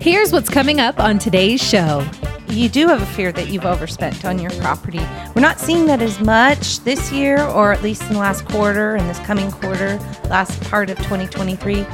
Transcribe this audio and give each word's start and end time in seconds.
Here's 0.00 0.32
what's 0.32 0.48
coming 0.48 0.80
up 0.80 0.98
on 0.98 1.18
today's 1.18 1.62
show. 1.62 2.08
You 2.48 2.70
do 2.70 2.88
have 2.88 3.02
a 3.02 3.06
fear 3.06 3.32
that 3.32 3.48
you've 3.48 3.66
overspent 3.66 4.24
on 4.24 4.38
your 4.38 4.50
property. 4.52 5.06
We're 5.34 5.42
not 5.42 5.60
seeing 5.60 5.84
that 5.86 6.00
as 6.00 6.18
much 6.20 6.80
this 6.80 7.12
year, 7.12 7.38
or 7.48 7.70
at 7.70 7.82
least 7.82 8.04
in 8.04 8.14
the 8.14 8.18
last 8.18 8.46
quarter 8.46 8.94
and 8.94 9.10
this 9.10 9.18
coming 9.18 9.50
quarter, 9.50 9.98
last 10.30 10.58
part 10.70 10.88
of 10.88 10.96
2023, 10.96 11.84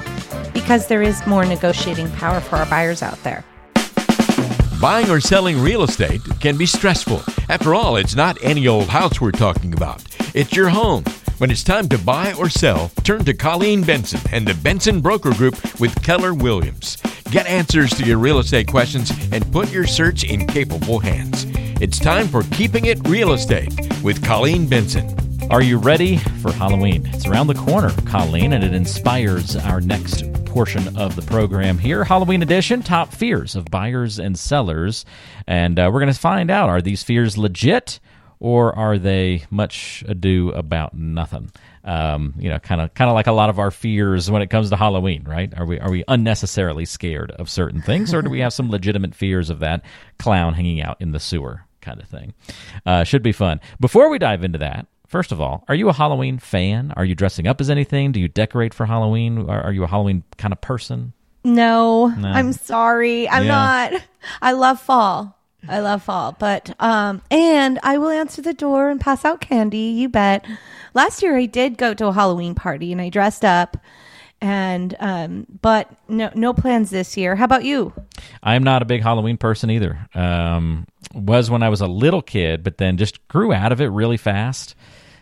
because 0.55 0.87
there 0.87 1.03
is 1.03 1.27
more 1.27 1.45
negotiating 1.45 2.09
power 2.13 2.41
for 2.41 2.55
our 2.55 2.67
buyers 2.67 3.03
out 3.03 3.21
there. 3.25 3.45
Buying 4.81 5.11
or 5.11 5.19
selling 5.19 5.61
real 5.61 5.83
estate 5.83 6.23
can 6.39 6.57
be 6.57 6.65
stressful. 6.65 7.25
After 7.49 7.75
all, 7.75 7.97
it's 7.97 8.15
not 8.15 8.39
any 8.41 8.69
old 8.69 8.87
house 8.87 9.21
we're 9.21 9.33
talking 9.33 9.75
about, 9.75 10.05
it's 10.33 10.55
your 10.55 10.69
home. 10.69 11.03
When 11.39 11.51
it's 11.51 11.63
time 11.63 11.87
to 11.91 11.99
buy 11.99 12.33
or 12.39 12.49
sell, 12.49 12.91
turn 13.05 13.23
to 13.27 13.35
Colleen 13.35 13.83
Benson 13.83 14.21
and 14.33 14.49
the 14.49 14.55
Benson 14.55 15.03
Broker 15.03 15.35
Group 15.35 15.79
with 15.79 16.03
Keller 16.03 16.33
Williams. 16.33 16.97
Get 17.31 17.47
answers 17.47 17.91
to 17.91 18.07
your 18.07 18.17
real 18.17 18.39
estate 18.39 18.69
questions 18.69 19.13
and 19.33 19.53
put 19.53 19.71
your 19.71 19.87
search 19.87 20.25
in 20.25 20.47
capable 20.47 20.99
hands. 20.99 21.45
It's 21.79 21.99
time 21.99 22.29
for 22.29 22.43
Keeping 22.53 22.87
It 22.87 23.07
Real 23.07 23.35
Estate 23.35 23.71
with 24.03 24.25
Colleen 24.25 24.67
Benson. 24.67 25.15
Are 25.51 25.63
you 25.63 25.77
ready 25.77 26.17
for 26.17 26.53
Halloween? 26.53 27.07
It's 27.09 27.27
around 27.27 27.49
the 27.49 27.55
corner, 27.55 27.91
Colleen, 28.07 28.55
and 28.55 28.65
it 28.65 28.73
inspires 28.73 29.57
our 29.57 29.83
next 29.83 30.33
portion 30.47 30.97
of 30.97 31.17
the 31.17 31.23
program 31.23 31.77
here. 31.77 32.03
Halloween 32.03 32.41
edition 32.41 32.83
top 32.83 33.13
fears 33.13 33.55
of 33.55 33.67
buyers 33.67 34.19
and 34.19 34.39
sellers. 34.39 35.05
And 35.47 35.79
uh, 35.79 35.91
we're 35.93 36.01
going 36.01 36.11
to 36.11 36.19
find 36.19 36.51
out 36.51 36.71
are 36.71 36.81
these 36.81 37.03
fears 37.03 37.37
legit? 37.37 38.01
Or 38.41 38.77
are 38.77 38.99
they 38.99 39.45
much 39.51 40.05
ado 40.07 40.51
about 40.51 40.95
nothing? 40.95 41.51
Um, 41.85 42.35
you 42.39 42.49
know, 42.49 42.59
kind 42.59 42.81
of 42.81 42.93
kind 42.95 43.09
of 43.09 43.15
like 43.15 43.27
a 43.27 43.33
lot 43.33 43.49
of 43.49 43.59
our 43.59 43.71
fears 43.71 44.31
when 44.31 44.43
it 44.43 44.51
comes 44.51 44.71
to 44.71 44.77
Halloween, 44.77 45.25
right? 45.25 45.53
Are 45.57 45.65
we 45.65 45.79
are 45.79 45.91
we 45.91 46.05
unnecessarily 46.09 46.85
scared 46.85 47.31
of 47.33 47.49
certain 47.49 47.81
things, 47.81 48.13
or 48.13 48.23
do 48.23 48.31
we 48.31 48.41
have 48.41 48.53
some 48.53 48.71
legitimate 48.71 49.15
fears 49.15 49.51
of 49.51 49.61
that 49.61 49.83
clown 50.19 50.55
hanging 50.55 50.83
out 50.83 50.97
in 51.01 51.13
the 51.13 51.21
sewer 51.21 51.65
kind 51.81 52.01
of 52.01 52.09
thing? 52.09 52.35
Uh, 52.85 53.05
should 53.05 53.23
be 53.23 53.33
fun. 53.33 53.61
Before 53.81 54.09
we 54.09 54.19
dive 54.19 54.45
into 54.45 54.59
that, 54.59 54.87
First 55.07 55.31
of 55.31 55.41
all, 55.41 55.65
are 55.69 55.75
you 55.75 55.89
a 55.89 55.93
Halloween 55.93 56.39
fan? 56.39 56.93
Are 56.97 57.05
you 57.05 57.15
dressing 57.15 57.47
up 57.47 57.61
as 57.61 57.71
anything? 57.71 58.11
Do 58.11 58.19
you 58.19 58.27
decorate 58.27 58.75
for 58.75 58.87
Halloween? 58.87 59.49
Are, 59.49 59.63
are 59.63 59.73
you 59.73 59.85
a 59.85 59.87
Halloween 59.87 60.25
kind 60.37 60.53
of 60.53 60.61
person? 60.61 61.13
No, 61.45 62.09
no. 62.09 62.29
I'm 62.29 62.53
sorry. 62.53 63.29
I'm 63.29 63.45
yeah. 63.45 63.91
not. 63.93 64.03
I 64.43 64.53
love 64.53 64.81
fall. 64.81 65.36
I 65.69 65.81
love 65.81 66.03
fall, 66.03 66.37
but 66.39 66.75
um, 66.81 67.23
and 67.31 67.79
I 67.83 67.99
will 67.99 68.11
answer 68.11 68.43
the 68.43 68.55
door 68.55 68.91
and 68.91 69.01
pass 69.01 69.25
out 69.25 69.41
candy. 69.41 69.79
You 69.79 70.09
bet. 70.09 70.45
Last 70.95 71.23
year 71.23 71.37
I 71.37 71.47
did 71.47 71.77
go 71.77 71.95
to 71.95 72.07
a 72.07 72.13
Halloween 72.13 72.55
party 72.55 72.93
and 72.93 73.01
I 73.01 73.09
dressed 73.09 73.45
up, 73.45 73.77
and 74.41 74.95
um, 75.01 75.47
but 75.63 75.91
no 76.09 76.31
no 76.35 76.53
plans 76.53 76.91
this 76.91 77.17
year. 77.17 77.37
How 77.37 77.45
about 77.45 77.65
you? 77.65 77.93
I'm 78.43 78.63
not 78.63 78.83
a 78.83 78.85
big 78.85 79.03
Halloween 79.03 79.37
person 79.37 79.71
either. 79.71 80.09
Um, 80.15 80.87
was 81.15 81.51
when 81.51 81.63
I 81.63 81.69
was 81.69 81.81
a 81.81 81.87
little 81.87 82.23
kid, 82.23 82.63
but 82.63 82.79
then 82.79 82.97
just 82.97 83.27
grew 83.29 83.53
out 83.53 83.73
of 83.73 83.81
it 83.81 83.87
really 83.87 84.17
fast 84.17 84.75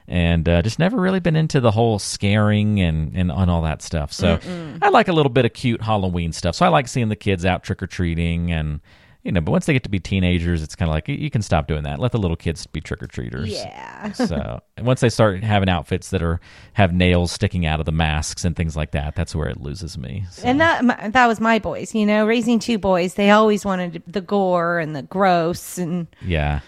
and 0.06 0.48
uh, 0.48 0.62
just 0.62 0.78
never 0.78 0.98
really 0.98 1.20
been 1.20 1.36
into 1.36 1.60
the 1.60 1.70
whole 1.70 1.98
scaring 1.98 2.80
and, 2.80 3.14
and, 3.16 3.30
and 3.30 3.50
all 3.50 3.62
that 3.62 3.80
stuff. 3.80 4.12
So 4.12 4.36
Mm-mm. 4.36 4.78
I 4.82 4.90
like 4.90 5.08
a 5.08 5.12
little 5.12 5.30
bit 5.30 5.44
of 5.44 5.52
cute 5.54 5.80
Halloween 5.80 6.32
stuff. 6.32 6.54
So 6.56 6.66
I 6.66 6.68
like 6.68 6.88
seeing 6.88 7.08
the 7.08 7.16
kids 7.16 7.44
out 7.44 7.62
trick 7.62 7.82
or 7.82 7.86
treating 7.86 8.52
and 8.52 8.80
you 9.24 9.32
know, 9.32 9.40
but 9.40 9.52
once 9.52 9.64
they 9.64 9.72
get 9.72 9.82
to 9.84 9.88
be 9.88 9.98
teenagers, 9.98 10.62
it's 10.62 10.76
kind 10.76 10.90
of 10.90 10.94
like 10.94 11.08
you 11.08 11.30
can 11.30 11.40
stop 11.40 11.66
doing 11.66 11.82
that. 11.84 11.98
Let 11.98 12.12
the 12.12 12.18
little 12.18 12.36
kids 12.36 12.66
be 12.66 12.82
trick 12.82 13.02
or 13.02 13.06
treaters. 13.06 13.50
Yeah. 13.50 14.12
so 14.12 14.60
once 14.82 15.00
they 15.00 15.08
start 15.08 15.42
having 15.42 15.70
outfits 15.70 16.10
that 16.10 16.22
are 16.22 16.40
have 16.74 16.92
nails 16.92 17.32
sticking 17.32 17.64
out 17.64 17.80
of 17.80 17.86
the 17.86 17.92
masks 17.92 18.44
and 18.44 18.54
things 18.54 18.76
like 18.76 18.90
that, 18.90 19.16
that's 19.16 19.34
where 19.34 19.48
it 19.48 19.60
loses 19.60 19.96
me. 19.96 20.26
So. 20.30 20.46
And 20.46 20.60
that 20.60 21.12
that 21.14 21.26
was 21.26 21.40
my 21.40 21.58
boys. 21.58 21.94
You 21.94 22.04
know, 22.04 22.26
raising 22.26 22.58
two 22.58 22.78
boys, 22.78 23.14
they 23.14 23.30
always 23.30 23.64
wanted 23.64 24.02
the 24.06 24.20
gore 24.20 24.78
and 24.78 24.94
the 24.94 25.02
gross 25.02 25.78
and 25.78 26.06
yeah. 26.20 26.60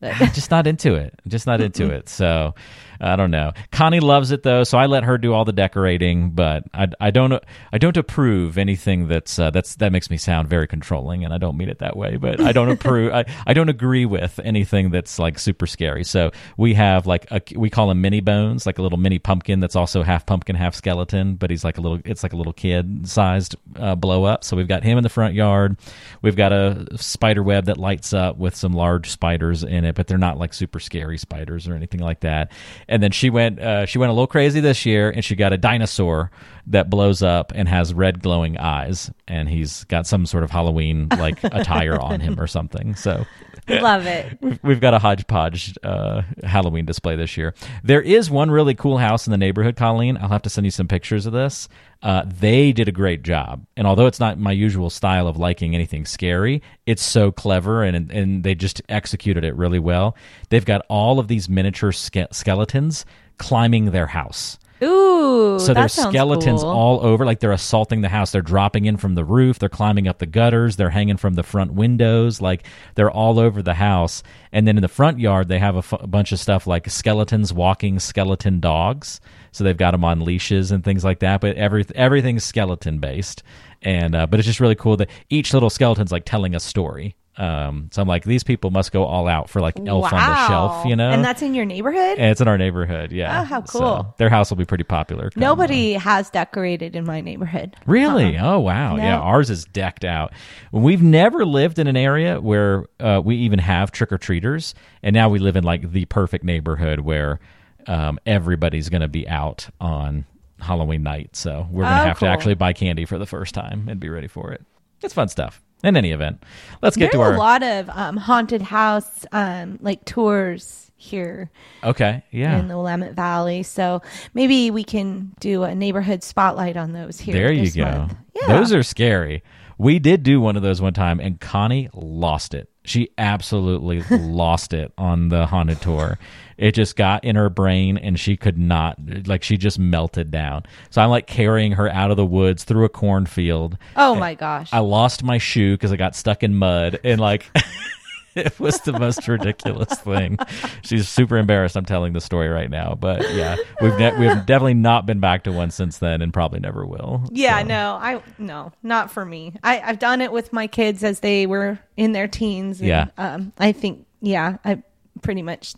just 0.32 0.50
not 0.50 0.68
into 0.68 0.94
it. 0.94 1.12
Just 1.26 1.46
not 1.46 1.60
into 1.60 1.90
it. 1.90 2.08
So 2.08 2.54
I 3.00 3.16
don't 3.16 3.30
know. 3.30 3.52
Connie 3.72 4.00
loves 4.00 4.30
it 4.30 4.42
though, 4.42 4.62
so 4.64 4.76
I 4.76 4.86
let 4.86 5.04
her 5.04 5.16
do 5.16 5.32
all 5.32 5.44
the 5.44 5.52
decorating. 5.52 6.30
But 6.30 6.64
I, 6.74 6.88
I 7.00 7.10
don't 7.10 7.32
I 7.72 7.78
don't 7.78 7.96
approve 7.96 8.58
anything 8.58 9.08
that's 9.08 9.38
uh, 9.38 9.50
that's 9.50 9.76
that 9.76 9.90
makes 9.92 10.10
me 10.10 10.16
sound 10.18 10.48
very 10.48 10.66
controlling, 10.66 11.24
and 11.24 11.32
I 11.32 11.38
don't 11.38 11.56
mean 11.56 11.68
it 11.70 11.78
that 11.78 11.96
way. 11.96 12.16
But 12.16 12.40
I 12.40 12.52
don't 12.52 12.68
approve. 12.70 13.12
I, 13.12 13.24
I 13.46 13.54
don't 13.54 13.70
agree 13.70 14.04
with 14.04 14.38
anything 14.44 14.90
that's 14.90 15.18
like 15.18 15.38
super 15.38 15.66
scary. 15.66 16.04
So 16.04 16.30
we 16.56 16.74
have 16.74 17.06
like 17.06 17.26
a, 17.30 17.40
we 17.56 17.70
call 17.70 17.90
him 17.90 18.00
mini 18.00 18.20
bones, 18.20 18.66
like 18.66 18.78
a 18.78 18.82
little 18.82 18.98
mini 18.98 19.18
pumpkin 19.18 19.60
that's 19.60 19.76
also 19.76 20.02
half 20.02 20.26
pumpkin, 20.26 20.56
half 20.56 20.74
skeleton, 20.74 21.36
but 21.36 21.50
he's 21.50 21.64
like 21.64 21.78
a 21.78 21.80
little. 21.80 22.00
It's 22.04 22.22
like 22.22 22.34
a 22.34 22.36
little 22.36 22.52
kid 22.52 23.08
sized 23.08 23.56
uh, 23.76 23.94
blow 23.94 24.24
up. 24.24 24.44
So 24.44 24.56
we've 24.56 24.68
got 24.68 24.82
him 24.82 24.98
in 24.98 25.02
the 25.02 25.08
front 25.08 25.34
yard. 25.34 25.78
We've 26.20 26.36
got 26.36 26.52
a 26.52 26.86
spider 26.96 27.42
web 27.42 27.64
that 27.64 27.78
lights 27.78 28.12
up 28.12 28.36
with 28.36 28.54
some 28.54 28.74
large 28.74 29.10
spiders 29.10 29.62
in 29.62 29.84
it, 29.84 29.94
but 29.94 30.06
they're 30.06 30.18
not 30.18 30.38
like 30.38 30.52
super 30.52 30.80
scary 30.80 31.16
spiders 31.16 31.66
or 31.66 31.74
anything 31.74 32.00
like 32.00 32.20
that 32.20 32.52
and 32.90 33.02
then 33.02 33.12
she 33.12 33.30
went 33.30 33.58
uh, 33.60 33.86
she 33.86 33.96
went 33.96 34.10
a 34.10 34.12
little 34.12 34.26
crazy 34.26 34.60
this 34.60 34.84
year, 34.84 35.08
and 35.08 35.24
she 35.24 35.36
got 35.36 35.54
a 35.54 35.56
dinosaur 35.56 36.30
that 36.70 36.88
blows 36.88 37.22
up 37.22 37.52
and 37.54 37.68
has 37.68 37.92
red 37.92 38.22
glowing 38.22 38.56
eyes, 38.58 39.10
and 39.28 39.48
he's 39.48 39.84
got 39.84 40.06
some 40.06 40.26
sort 40.26 40.44
of 40.44 40.50
Halloween 40.50 41.08
like 41.18 41.42
attire 41.44 42.00
on 42.00 42.20
him 42.20 42.40
or 42.40 42.46
something. 42.46 42.94
So 42.94 43.26
Love 43.68 44.06
it. 44.06 44.38
We've 44.62 44.80
got 44.80 44.94
a 44.94 44.98
hodgepodge 44.98 45.76
uh, 45.82 46.22
Halloween 46.42 46.84
display 46.86 47.16
this 47.16 47.36
year. 47.36 47.54
There 47.84 48.00
is 48.00 48.30
one 48.30 48.50
really 48.50 48.74
cool 48.74 48.98
house 48.98 49.26
in 49.26 49.30
the 49.30 49.38
neighborhood, 49.38 49.76
Colleen. 49.76 50.16
I'll 50.20 50.28
have 50.28 50.42
to 50.42 50.50
send 50.50 50.64
you 50.64 50.70
some 50.70 50.88
pictures 50.88 51.26
of 51.26 51.32
this. 51.32 51.68
Uh, 52.02 52.24
they 52.26 52.72
did 52.72 52.88
a 52.88 52.92
great 52.92 53.22
job, 53.22 53.66
and 53.76 53.86
although 53.86 54.06
it's 54.06 54.20
not 54.20 54.38
my 54.38 54.52
usual 54.52 54.88
style 54.88 55.28
of 55.28 55.36
liking 55.36 55.74
anything 55.74 56.06
scary, 56.06 56.62
it's 56.86 57.02
so 57.02 57.30
clever, 57.30 57.82
and 57.82 58.10
and 58.10 58.42
they 58.42 58.54
just 58.54 58.80
executed 58.88 59.44
it 59.44 59.54
really 59.54 59.78
well. 59.78 60.16
They've 60.48 60.64
got 60.64 60.84
all 60.88 61.18
of 61.18 61.28
these 61.28 61.48
miniature 61.48 61.92
ske- 61.92 62.32
skeletons 62.32 63.04
climbing 63.36 63.90
their 63.90 64.06
house. 64.06 64.58
Ooh, 64.82 65.58
so 65.58 65.74
there's 65.74 65.92
skeletons 65.92 66.62
cool. 66.62 66.70
all 66.70 67.00
over, 67.04 67.24
like 67.26 67.40
they're 67.40 67.52
assaulting 67.52 68.00
the 68.00 68.08
house. 68.08 68.32
They're 68.32 68.42
dropping 68.42 68.86
in 68.86 68.96
from 68.96 69.14
the 69.14 69.24
roof. 69.24 69.58
They're 69.58 69.68
climbing 69.68 70.08
up 70.08 70.18
the 70.18 70.26
gutters. 70.26 70.76
They're 70.76 70.90
hanging 70.90 71.16
from 71.16 71.34
the 71.34 71.42
front 71.42 71.72
windows. 71.72 72.40
Like 72.40 72.64
they're 72.94 73.10
all 73.10 73.38
over 73.38 73.62
the 73.62 73.74
house. 73.74 74.22
And 74.52 74.66
then 74.66 74.76
in 74.76 74.82
the 74.82 74.88
front 74.88 75.20
yard, 75.20 75.48
they 75.48 75.58
have 75.58 75.74
a, 75.74 75.78
f- 75.78 75.92
a 75.92 76.06
bunch 76.06 76.32
of 76.32 76.40
stuff 76.40 76.66
like 76.66 76.88
skeletons 76.88 77.52
walking 77.52 77.98
skeleton 77.98 78.60
dogs. 78.60 79.20
So 79.52 79.64
they've 79.64 79.76
got 79.76 79.90
them 79.90 80.04
on 80.04 80.20
leashes 80.20 80.70
and 80.70 80.82
things 80.82 81.04
like 81.04 81.20
that. 81.20 81.40
But 81.40 81.56
every 81.56 81.84
everything's 81.94 82.44
skeleton 82.44 82.98
based. 82.98 83.42
And 83.82 84.14
uh, 84.14 84.26
but 84.26 84.40
it's 84.40 84.46
just 84.46 84.60
really 84.60 84.74
cool 84.74 84.96
that 84.98 85.10
each 85.28 85.52
little 85.52 85.70
skeleton's 85.70 86.12
like 86.12 86.24
telling 86.24 86.54
a 86.54 86.60
story. 86.60 87.16
Um, 87.36 87.88
so 87.92 88.02
I'm 88.02 88.08
like, 88.08 88.24
these 88.24 88.42
people 88.42 88.70
must 88.70 88.92
go 88.92 89.04
all 89.04 89.28
out 89.28 89.48
for 89.48 89.60
like 89.60 89.78
Elf 89.86 90.12
wow. 90.12 90.18
on 90.18 90.30
the 90.30 90.46
Shelf, 90.48 90.86
you 90.86 90.96
know? 90.96 91.10
And 91.10 91.24
that's 91.24 91.42
in 91.42 91.54
your 91.54 91.64
neighborhood? 91.64 92.18
And 92.18 92.30
it's 92.30 92.40
in 92.40 92.48
our 92.48 92.58
neighborhood, 92.58 93.12
yeah. 93.12 93.40
Oh, 93.40 93.44
how 93.44 93.60
cool. 93.62 93.80
So 93.80 94.14
their 94.18 94.28
house 94.28 94.50
will 94.50 94.56
be 94.56 94.64
pretty 94.64 94.84
popular. 94.84 95.30
Nobody 95.36 95.94
has 95.94 96.28
decorated 96.28 96.96
in 96.96 97.04
my 97.04 97.20
neighborhood. 97.20 97.76
Really? 97.86 98.36
Uh-huh. 98.36 98.56
Oh, 98.56 98.60
wow. 98.60 98.96
No. 98.96 99.02
Yeah, 99.02 99.18
ours 99.18 99.48
is 99.48 99.64
decked 99.64 100.04
out. 100.04 100.32
We've 100.72 101.02
never 101.02 101.46
lived 101.46 101.78
in 101.78 101.86
an 101.86 101.96
area 101.96 102.40
where 102.40 102.86
uh, 102.98 103.22
we 103.24 103.36
even 103.36 103.58
have 103.60 103.92
trick 103.92 104.12
or 104.12 104.18
treaters. 104.18 104.74
And 105.02 105.14
now 105.14 105.28
we 105.28 105.38
live 105.38 105.56
in 105.56 105.64
like 105.64 105.92
the 105.92 106.06
perfect 106.06 106.44
neighborhood 106.44 107.00
where 107.00 107.40
um, 107.86 108.18
everybody's 108.26 108.88
going 108.88 109.02
to 109.02 109.08
be 109.08 109.26
out 109.28 109.68
on 109.80 110.26
Halloween 110.58 111.04
night. 111.04 111.36
So 111.36 111.66
we're 111.70 111.84
going 111.84 111.96
to 111.96 112.02
oh, 112.02 112.06
have 112.06 112.18
cool. 112.18 112.28
to 112.28 112.32
actually 112.32 112.54
buy 112.54 112.72
candy 112.72 113.06
for 113.06 113.18
the 113.18 113.26
first 113.26 113.54
time 113.54 113.88
and 113.88 114.00
be 114.00 114.10
ready 114.10 114.28
for 114.28 114.52
it. 114.52 114.62
It's 115.00 115.14
fun 115.14 115.28
stuff 115.28 115.62
in 115.82 115.96
any 115.96 116.12
event, 116.12 116.42
let's 116.82 116.96
get 116.96 117.12
there 117.12 117.20
to 117.20 117.24
our 117.24 117.34
a 117.34 117.38
lot 117.38 117.62
of 117.62 117.88
um, 117.90 118.16
haunted 118.16 118.62
house 118.62 119.26
um, 119.32 119.78
like 119.82 120.04
tours 120.04 120.90
here. 120.96 121.50
Okay, 121.82 122.22
yeah, 122.30 122.58
in 122.58 122.68
the 122.68 122.76
Willamette 122.76 123.14
Valley. 123.14 123.62
So 123.62 124.02
maybe 124.34 124.70
we 124.70 124.84
can 124.84 125.32
do 125.40 125.64
a 125.64 125.74
neighborhood 125.74 126.22
spotlight 126.22 126.76
on 126.76 126.92
those 126.92 127.20
here. 127.20 127.34
There 127.34 127.52
you 127.52 127.70
go. 127.70 127.84
Month. 127.84 128.16
Yeah. 128.34 128.46
Those 128.58 128.72
are 128.72 128.82
scary. 128.82 129.42
We 129.78 129.98
did 129.98 130.22
do 130.22 130.40
one 130.40 130.56
of 130.56 130.62
those 130.62 130.80
one 130.80 130.92
time, 130.92 131.20
and 131.20 131.40
Connie 131.40 131.88
lost 131.94 132.54
it. 132.54 132.69
She 132.84 133.10
absolutely 133.18 134.02
lost 134.10 134.72
it 134.72 134.92
on 134.96 135.28
the 135.28 135.46
haunted 135.46 135.80
tour. 135.82 136.18
It 136.56 136.72
just 136.72 136.96
got 136.96 137.24
in 137.24 137.36
her 137.36 137.50
brain 137.50 137.96
and 137.98 138.18
she 138.18 138.36
could 138.36 138.58
not, 138.58 138.98
like, 139.26 139.42
she 139.42 139.56
just 139.56 139.78
melted 139.78 140.30
down. 140.30 140.64
So 140.90 141.02
I'm 141.02 141.10
like 141.10 141.26
carrying 141.26 141.72
her 141.72 141.88
out 141.90 142.10
of 142.10 142.16
the 142.16 142.24
woods 142.26 142.64
through 142.64 142.84
a 142.84 142.88
cornfield. 142.88 143.76
Oh 143.96 144.14
my 144.14 144.34
gosh. 144.34 144.70
I 144.72 144.78
lost 144.80 145.22
my 145.22 145.38
shoe 145.38 145.74
because 145.74 145.92
I 145.92 145.96
got 145.96 146.14
stuck 146.16 146.42
in 146.42 146.54
mud 146.54 147.00
and, 147.04 147.20
like, 147.20 147.50
it 148.34 148.58
was 148.60 148.80
the 148.80 148.92
most 148.92 149.26
ridiculous 149.26 149.98
thing. 150.00 150.38
She's 150.82 151.08
super 151.08 151.36
embarrassed. 151.36 151.76
I'm 151.76 151.84
telling 151.84 152.12
the 152.12 152.20
story 152.20 152.48
right 152.48 152.70
now, 152.70 152.94
but 152.94 153.34
yeah, 153.34 153.56
we've 153.80 153.98
ne- 153.98 154.16
we've 154.18 154.46
definitely 154.46 154.74
not 154.74 155.06
been 155.06 155.20
back 155.20 155.44
to 155.44 155.52
one 155.52 155.70
since 155.70 155.98
then, 155.98 156.22
and 156.22 156.32
probably 156.32 156.60
never 156.60 156.86
will. 156.86 157.24
Yeah, 157.32 157.60
so. 157.60 157.66
no, 157.66 157.98
I 158.00 158.22
no, 158.38 158.72
not 158.82 159.10
for 159.10 159.24
me. 159.24 159.54
I, 159.62 159.80
I've 159.80 159.98
done 159.98 160.20
it 160.20 160.32
with 160.32 160.52
my 160.52 160.66
kids 160.66 161.02
as 161.02 161.20
they 161.20 161.46
were 161.46 161.78
in 161.96 162.12
their 162.12 162.28
teens. 162.28 162.80
And, 162.80 162.88
yeah, 162.88 163.06
um, 163.18 163.52
I 163.58 163.72
think 163.72 164.06
yeah, 164.20 164.58
I 164.64 164.82
pretty 165.22 165.42
much 165.42 165.74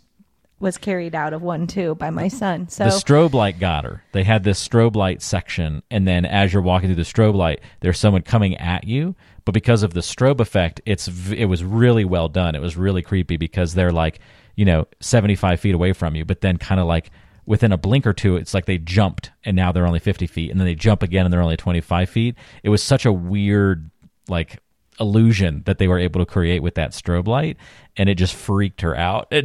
was 0.59 0.77
carried 0.77 1.13
out 1.13 1.33
of 1.33 1.41
one 1.41 1.67
too 1.67 1.95
by 1.95 2.09
my 2.09 2.27
son. 2.27 2.69
So 2.69 2.85
the 2.85 2.89
strobe 2.91 3.33
light 3.33 3.59
got 3.59 3.83
her. 3.83 4.03
They 4.11 4.23
had 4.23 4.43
this 4.43 4.65
strobe 4.65 4.95
light 4.95 5.21
section, 5.21 5.83
and 5.91 6.07
then 6.07 6.25
as 6.25 6.53
you're 6.53 6.61
walking 6.61 6.89
through 6.89 7.03
the 7.03 7.09
strobe 7.09 7.35
light, 7.35 7.61
there's 7.81 7.99
someone 7.99 8.21
coming 8.21 8.55
at 8.57 8.85
you. 8.85 9.15
But 9.45 9.53
because 9.53 9.83
of 9.83 9.93
the 9.93 9.99
strobe 9.99 10.39
effect, 10.39 10.81
it's 10.85 11.07
it 11.31 11.45
was 11.45 11.63
really 11.63 12.05
well 12.05 12.29
done. 12.29 12.55
It 12.55 12.61
was 12.61 12.77
really 12.77 13.01
creepy 13.01 13.37
because 13.37 13.73
they're 13.73 13.91
like 13.91 14.19
you 14.55 14.65
know 14.65 14.87
75 15.01 15.59
feet 15.59 15.75
away 15.75 15.93
from 15.93 16.15
you, 16.15 16.25
but 16.25 16.41
then 16.41 16.57
kind 16.57 16.79
of 16.79 16.87
like 16.87 17.11
within 17.45 17.73
a 17.73 17.77
blink 17.77 18.07
or 18.07 18.13
two, 18.13 18.37
it's 18.37 18.53
like 18.53 18.65
they 18.65 18.77
jumped 18.77 19.31
and 19.43 19.55
now 19.55 19.71
they're 19.71 19.85
only 19.85 19.99
50 19.99 20.27
feet, 20.27 20.49
and 20.49 20.59
then 20.59 20.65
they 20.65 20.75
jump 20.75 21.03
again 21.03 21.25
and 21.25 21.33
they're 21.33 21.41
only 21.41 21.57
25 21.57 22.09
feet. 22.09 22.35
It 22.63 22.69
was 22.69 22.81
such 22.81 23.05
a 23.05 23.11
weird 23.11 23.91
like 24.29 24.62
illusion 24.99 25.63
that 25.65 25.77
they 25.77 25.87
were 25.87 25.99
able 25.99 26.19
to 26.19 26.25
create 26.25 26.61
with 26.61 26.75
that 26.75 26.91
strobe 26.91 27.27
light 27.27 27.57
and 27.97 28.09
it 28.09 28.15
just 28.15 28.35
freaked 28.35 28.81
her 28.81 28.95
out. 28.95 29.31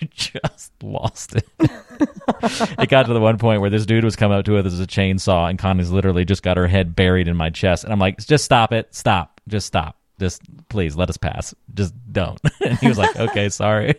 It 0.00 0.12
just 0.14 0.72
lost 0.80 1.34
it. 1.34 1.44
It 2.78 2.88
got 2.88 3.06
to 3.06 3.12
the 3.12 3.20
one 3.20 3.36
point 3.38 3.60
where 3.60 3.70
this 3.70 3.84
dude 3.84 4.04
was 4.04 4.14
coming 4.14 4.38
up 4.38 4.44
to 4.44 4.52
her 4.52 4.62
with 4.62 4.80
a 4.80 4.86
chainsaw 4.86 5.50
and 5.50 5.58
connie's 5.58 5.90
literally 5.90 6.24
just 6.24 6.44
got 6.44 6.56
her 6.56 6.68
head 6.68 6.94
buried 6.94 7.26
in 7.26 7.36
my 7.36 7.50
chest 7.50 7.82
and 7.82 7.92
i'm 7.92 7.98
like 7.98 8.18
just 8.18 8.44
stop 8.44 8.72
it. 8.72 8.94
Stop. 8.94 9.40
Just 9.48 9.66
stop. 9.66 9.96
Just 10.20 10.42
please 10.68 10.94
let 10.94 11.10
us 11.10 11.16
pass. 11.16 11.52
Just 11.74 11.94
don't. 12.12 12.40
And 12.64 12.78
he 12.78 12.86
was 12.88 12.98
like 12.98 13.16
okay 13.16 13.48
sorry. 13.48 13.94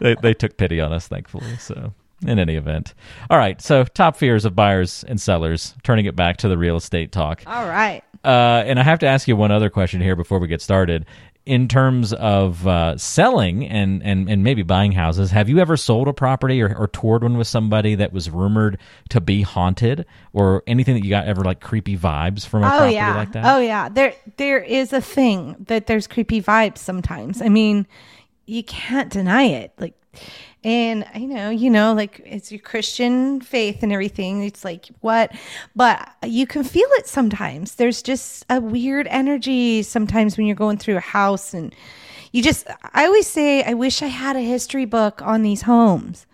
They, 0.00 0.14
they 0.22 0.32
took 0.34 0.56
pity 0.56 0.80
on 0.80 0.92
us 0.92 1.08
thankfully 1.08 1.56
so 1.58 1.92
in 2.26 2.38
any 2.38 2.56
event. 2.56 2.94
All 3.30 3.38
right, 3.38 3.60
so 3.60 3.84
top 3.84 4.16
fears 4.16 4.44
of 4.44 4.54
buyers 4.54 5.04
and 5.06 5.20
sellers, 5.20 5.74
turning 5.82 6.06
it 6.06 6.16
back 6.16 6.38
to 6.38 6.48
the 6.48 6.58
real 6.58 6.76
estate 6.76 7.12
talk. 7.12 7.42
All 7.46 7.68
right. 7.68 8.02
Uh, 8.24 8.62
and 8.66 8.80
I 8.80 8.82
have 8.82 8.98
to 9.00 9.06
ask 9.06 9.28
you 9.28 9.36
one 9.36 9.52
other 9.52 9.70
question 9.70 10.00
here 10.00 10.16
before 10.16 10.38
we 10.38 10.48
get 10.48 10.60
started. 10.60 11.06
In 11.46 11.66
terms 11.66 12.12
of 12.12 12.66
uh, 12.66 12.98
selling 12.98 13.66
and, 13.66 14.02
and, 14.02 14.28
and 14.28 14.44
maybe 14.44 14.62
buying 14.62 14.92
houses, 14.92 15.30
have 15.30 15.48
you 15.48 15.60
ever 15.60 15.78
sold 15.78 16.06
a 16.06 16.12
property 16.12 16.60
or, 16.60 16.76
or 16.76 16.88
toured 16.88 17.22
one 17.22 17.38
with 17.38 17.46
somebody 17.46 17.94
that 17.94 18.12
was 18.12 18.28
rumored 18.28 18.76
to 19.08 19.22
be 19.22 19.40
haunted, 19.40 20.04
or 20.34 20.62
anything 20.66 20.94
that 20.94 21.04
you 21.04 21.08
got 21.08 21.26
ever 21.26 21.42
like 21.42 21.60
creepy 21.60 21.96
vibes 21.96 22.46
from 22.46 22.64
a 22.64 22.66
oh, 22.66 22.70
property 22.70 22.94
yeah. 22.94 23.16
like 23.16 23.32
that? 23.32 23.46
Oh 23.46 23.60
yeah, 23.60 23.88
there 23.88 24.14
there 24.36 24.58
is 24.58 24.92
a 24.92 25.00
thing 25.00 25.56
that 25.68 25.86
there's 25.86 26.06
creepy 26.06 26.42
vibes 26.42 26.78
sometimes. 26.78 27.40
I 27.40 27.48
mean, 27.48 27.86
you 28.44 28.62
can't 28.62 29.08
deny 29.08 29.44
it. 29.44 29.72
Like 29.78 29.94
and 30.64 31.06
I 31.14 31.20
know, 31.20 31.50
you 31.50 31.70
know, 31.70 31.94
like 31.94 32.20
it's 32.24 32.50
your 32.50 32.60
Christian 32.60 33.40
faith 33.40 33.82
and 33.82 33.92
everything. 33.92 34.42
It's 34.42 34.64
like 34.64 34.86
what, 35.00 35.32
but 35.76 36.08
you 36.26 36.46
can 36.46 36.64
feel 36.64 36.88
it 36.92 37.06
sometimes. 37.06 37.76
There's 37.76 38.02
just 38.02 38.44
a 38.50 38.60
weird 38.60 39.06
energy 39.08 39.82
sometimes 39.82 40.36
when 40.36 40.46
you're 40.46 40.56
going 40.56 40.78
through 40.78 40.96
a 40.96 41.00
house 41.00 41.54
and 41.54 41.74
you 42.32 42.42
just, 42.42 42.66
I 42.92 43.06
always 43.06 43.26
say, 43.26 43.62
I 43.62 43.74
wish 43.74 44.02
I 44.02 44.08
had 44.08 44.36
a 44.36 44.40
history 44.40 44.84
book 44.84 45.22
on 45.22 45.42
these 45.42 45.62
homes 45.62 46.26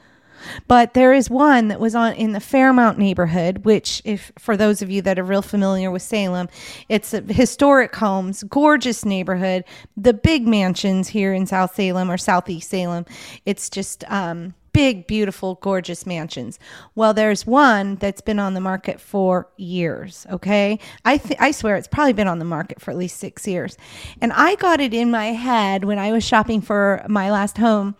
but 0.68 0.94
there 0.94 1.12
is 1.12 1.30
one 1.30 1.68
that 1.68 1.80
was 1.80 1.94
on 1.94 2.14
in 2.14 2.32
the 2.32 2.40
Fairmount 2.40 2.98
neighborhood, 2.98 3.64
which, 3.64 4.02
if 4.04 4.32
for 4.38 4.56
those 4.56 4.82
of 4.82 4.90
you 4.90 5.02
that 5.02 5.18
are 5.18 5.24
real 5.24 5.42
familiar 5.42 5.90
with 5.90 6.02
Salem, 6.02 6.48
it's 6.88 7.14
a 7.14 7.20
historic 7.20 7.94
homes, 7.94 8.42
gorgeous 8.44 9.04
neighborhood. 9.04 9.64
The 9.96 10.14
big 10.14 10.46
mansions 10.46 11.08
here 11.08 11.32
in 11.32 11.46
South 11.46 11.74
Salem 11.74 12.10
or 12.10 12.18
Southeast 12.18 12.70
Salem, 12.70 13.06
it's 13.44 13.70
just 13.70 14.04
um, 14.10 14.54
big, 14.74 15.06
beautiful, 15.06 15.54
gorgeous 15.62 16.04
mansions. 16.04 16.58
Well, 16.94 17.14
there's 17.14 17.46
one 17.46 17.94
that's 17.94 18.20
been 18.20 18.38
on 18.38 18.52
the 18.52 18.60
market 18.60 19.00
for 19.00 19.48
years. 19.56 20.26
Okay, 20.30 20.78
I 21.06 21.16
th- 21.16 21.40
I 21.40 21.52
swear 21.52 21.76
it's 21.76 21.88
probably 21.88 22.12
been 22.12 22.28
on 22.28 22.40
the 22.40 22.44
market 22.44 22.82
for 22.82 22.90
at 22.90 22.98
least 22.98 23.16
six 23.18 23.46
years, 23.46 23.78
and 24.20 24.32
I 24.34 24.56
got 24.56 24.80
it 24.80 24.92
in 24.92 25.10
my 25.10 25.26
head 25.26 25.84
when 25.84 25.98
I 25.98 26.12
was 26.12 26.24
shopping 26.24 26.60
for 26.60 27.06
my 27.08 27.30
last 27.30 27.56
home 27.56 27.96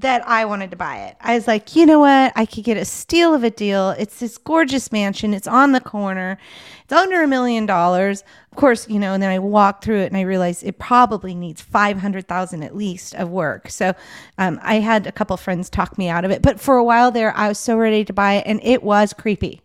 that 0.00 0.26
I 0.28 0.44
wanted 0.44 0.70
to 0.72 0.76
buy 0.76 0.98
it. 1.06 1.16
I 1.20 1.34
was 1.34 1.46
like, 1.46 1.74
you 1.74 1.86
know 1.86 2.00
what? 2.00 2.32
I 2.36 2.44
could 2.44 2.64
get 2.64 2.76
a 2.76 2.84
steal 2.84 3.34
of 3.34 3.44
a 3.44 3.50
deal. 3.50 3.90
It's 3.90 4.20
this 4.20 4.36
gorgeous 4.36 4.92
mansion. 4.92 5.32
It's 5.32 5.46
on 5.46 5.72
the 5.72 5.80
corner. 5.80 6.38
It's 6.84 6.92
under 6.92 7.22
a 7.22 7.26
million 7.26 7.64
dollars. 7.64 8.22
Of 8.52 8.58
course, 8.58 8.88
you 8.88 8.98
know, 8.98 9.14
and 9.14 9.22
then 9.22 9.30
I 9.30 9.38
walked 9.38 9.84
through 9.84 10.00
it 10.00 10.06
and 10.06 10.16
I 10.16 10.22
realized 10.22 10.64
it 10.64 10.78
probably 10.78 11.34
needs 11.34 11.62
500,000 11.62 12.62
at 12.62 12.76
least 12.76 13.14
of 13.14 13.30
work. 13.30 13.70
So 13.70 13.94
um, 14.36 14.60
I 14.62 14.76
had 14.76 15.06
a 15.06 15.12
couple 15.12 15.36
friends 15.38 15.70
talk 15.70 15.96
me 15.96 16.08
out 16.08 16.24
of 16.26 16.30
it. 16.30 16.42
But 16.42 16.60
for 16.60 16.76
a 16.76 16.84
while 16.84 17.10
there, 17.10 17.34
I 17.34 17.48
was 17.48 17.58
so 17.58 17.76
ready 17.76 18.04
to 18.04 18.12
buy 18.12 18.34
it 18.34 18.44
and 18.46 18.60
it 18.62 18.82
was 18.82 19.14
creepy. 19.14 19.62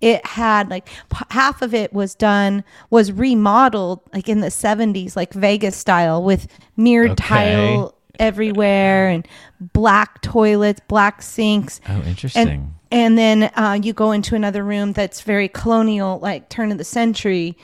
It 0.00 0.24
had 0.24 0.70
like 0.70 0.88
half 1.30 1.60
of 1.60 1.74
it 1.74 1.92
was 1.92 2.14
done, 2.14 2.64
was 2.88 3.12
remodeled 3.12 4.00
like 4.14 4.28
in 4.28 4.40
the 4.40 4.48
70s, 4.48 5.16
like 5.16 5.34
Vegas 5.34 5.76
style 5.76 6.22
with 6.22 6.48
mirrored 6.76 7.12
okay. 7.12 7.24
tile 7.24 7.95
everywhere 8.18 9.08
and 9.08 9.26
black 9.60 10.20
toilets, 10.22 10.80
black 10.88 11.22
sinks. 11.22 11.80
Oh, 11.88 12.02
interesting. 12.02 12.48
And, 12.48 12.74
and 12.90 13.18
then 13.18 13.42
uh, 13.54 13.78
you 13.82 13.92
go 13.92 14.12
into 14.12 14.34
another 14.34 14.64
room 14.64 14.92
that's 14.92 15.20
very 15.20 15.48
colonial, 15.48 16.18
like 16.20 16.48
turn 16.48 16.72
of 16.72 16.78
the 16.78 16.84
century. 16.84 17.56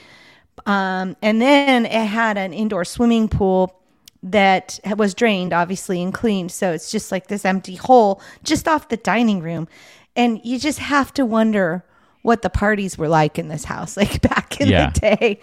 Um, 0.66 1.16
and 1.22 1.40
then 1.40 1.86
it 1.86 2.06
had 2.06 2.36
an 2.36 2.52
indoor 2.52 2.84
swimming 2.84 3.28
pool 3.28 3.78
that 4.22 4.78
was 4.96 5.14
drained, 5.14 5.52
obviously, 5.52 6.02
and 6.02 6.14
cleaned. 6.14 6.52
So 6.52 6.72
it's 6.72 6.90
just 6.90 7.10
like 7.10 7.26
this 7.26 7.44
empty 7.44 7.74
hole 7.74 8.20
just 8.44 8.68
off 8.68 8.88
the 8.88 8.96
dining 8.96 9.40
room. 9.40 9.66
And 10.14 10.40
you 10.44 10.58
just 10.58 10.78
have 10.78 11.12
to 11.14 11.24
wonder 11.24 11.84
what 12.22 12.42
the 12.42 12.50
parties 12.50 12.96
were 12.96 13.08
like 13.08 13.38
in 13.38 13.48
this 13.48 13.64
house, 13.64 13.96
like 13.96 14.22
back 14.22 14.60
in 14.60 14.68
yeah. 14.68 14.90
the 14.90 15.00
day. 15.00 15.40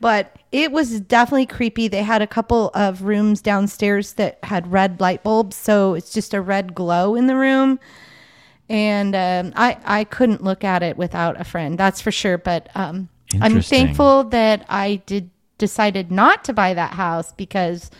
But 0.00 0.36
it 0.50 0.72
was 0.72 1.00
definitely 1.00 1.46
creepy. 1.46 1.88
They 1.88 2.02
had 2.02 2.22
a 2.22 2.26
couple 2.26 2.70
of 2.74 3.02
rooms 3.02 3.40
downstairs 3.40 4.14
that 4.14 4.38
had 4.42 4.70
red 4.72 5.00
light 5.00 5.22
bulbs, 5.22 5.56
so 5.56 5.94
it's 5.94 6.12
just 6.12 6.34
a 6.34 6.40
red 6.40 6.74
glow 6.74 7.14
in 7.14 7.26
the 7.26 7.36
room. 7.36 7.78
And 8.68 9.14
um, 9.14 9.52
I 9.56 9.78
I 9.84 10.04
couldn't 10.04 10.42
look 10.42 10.64
at 10.64 10.82
it 10.82 10.96
without 10.96 11.40
a 11.40 11.44
friend, 11.44 11.78
that's 11.78 12.00
for 12.00 12.10
sure. 12.10 12.38
But 12.38 12.68
um, 12.74 13.08
I'm 13.40 13.60
thankful 13.60 14.24
that 14.24 14.64
I 14.68 14.96
did 15.06 15.30
decided 15.58 16.10
not 16.10 16.42
to 16.44 16.52
buy 16.52 16.74
that 16.74 16.92
house 16.92 17.32
because 17.32 17.90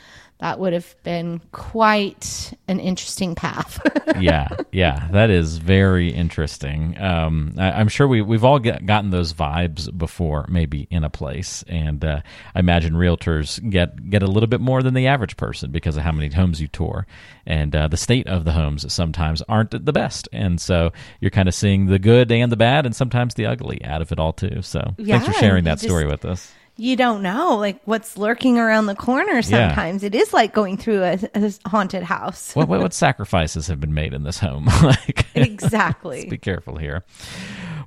that 0.42 0.58
would 0.58 0.72
have 0.72 0.96
been 1.04 1.40
quite 1.52 2.52
an 2.66 2.80
interesting 2.80 3.36
path. 3.36 3.80
yeah, 4.20 4.48
yeah, 4.72 5.06
that 5.12 5.30
is 5.30 5.58
very 5.58 6.12
interesting. 6.12 7.00
Um, 7.00 7.54
I, 7.56 7.80
am 7.80 7.86
sure 7.86 8.08
we 8.08 8.22
we've 8.22 8.42
all 8.42 8.58
get, 8.58 8.84
gotten 8.84 9.10
those 9.10 9.32
vibes 9.32 9.96
before, 9.96 10.46
maybe 10.48 10.88
in 10.90 11.04
a 11.04 11.10
place, 11.10 11.62
and 11.68 12.04
uh, 12.04 12.22
I 12.56 12.58
imagine 12.58 12.94
realtors 12.94 13.70
get 13.70 14.10
get 14.10 14.24
a 14.24 14.26
little 14.26 14.48
bit 14.48 14.60
more 14.60 14.82
than 14.82 14.94
the 14.94 15.06
average 15.06 15.36
person 15.36 15.70
because 15.70 15.96
of 15.96 16.02
how 16.02 16.10
many 16.10 16.28
homes 16.34 16.60
you 16.60 16.66
tour, 16.66 17.06
and 17.46 17.76
uh, 17.76 17.86
the 17.86 17.96
state 17.96 18.26
of 18.26 18.44
the 18.44 18.50
homes 18.50 18.92
sometimes 18.92 19.42
aren't 19.42 19.70
the 19.70 19.92
best, 19.92 20.28
and 20.32 20.60
so 20.60 20.90
you're 21.20 21.30
kind 21.30 21.46
of 21.46 21.54
seeing 21.54 21.86
the 21.86 22.00
good 22.00 22.32
and 22.32 22.50
the 22.50 22.56
bad, 22.56 22.84
and 22.84 22.96
sometimes 22.96 23.34
the 23.34 23.46
ugly 23.46 23.84
out 23.84 24.02
of 24.02 24.10
it 24.10 24.18
all 24.18 24.32
too. 24.32 24.60
So 24.62 24.96
yeah, 24.98 25.20
thanks 25.20 25.36
for 25.36 25.40
sharing 25.40 25.62
that 25.64 25.74
just, 25.74 25.84
story 25.84 26.06
with 26.08 26.24
us 26.24 26.52
you 26.76 26.96
don't 26.96 27.22
know 27.22 27.56
like 27.56 27.80
what's 27.84 28.16
lurking 28.16 28.58
around 28.58 28.86
the 28.86 28.94
corner 28.94 29.42
sometimes. 29.42 30.02
Yeah. 30.02 30.08
it 30.08 30.14
is 30.14 30.32
like 30.32 30.52
going 30.52 30.76
through 30.76 31.02
a, 31.02 31.18
a 31.34 31.52
haunted 31.66 32.02
house. 32.02 32.54
What, 32.54 32.68
what, 32.68 32.80
what, 32.80 32.94
sacrifices 32.94 33.66
have 33.66 33.80
been 33.80 33.94
made 33.94 34.14
in 34.14 34.22
this 34.22 34.38
home? 34.38 34.68
Like 34.82 35.26
exactly. 35.34 36.26
Be 36.30 36.38
careful 36.38 36.76
here 36.76 37.04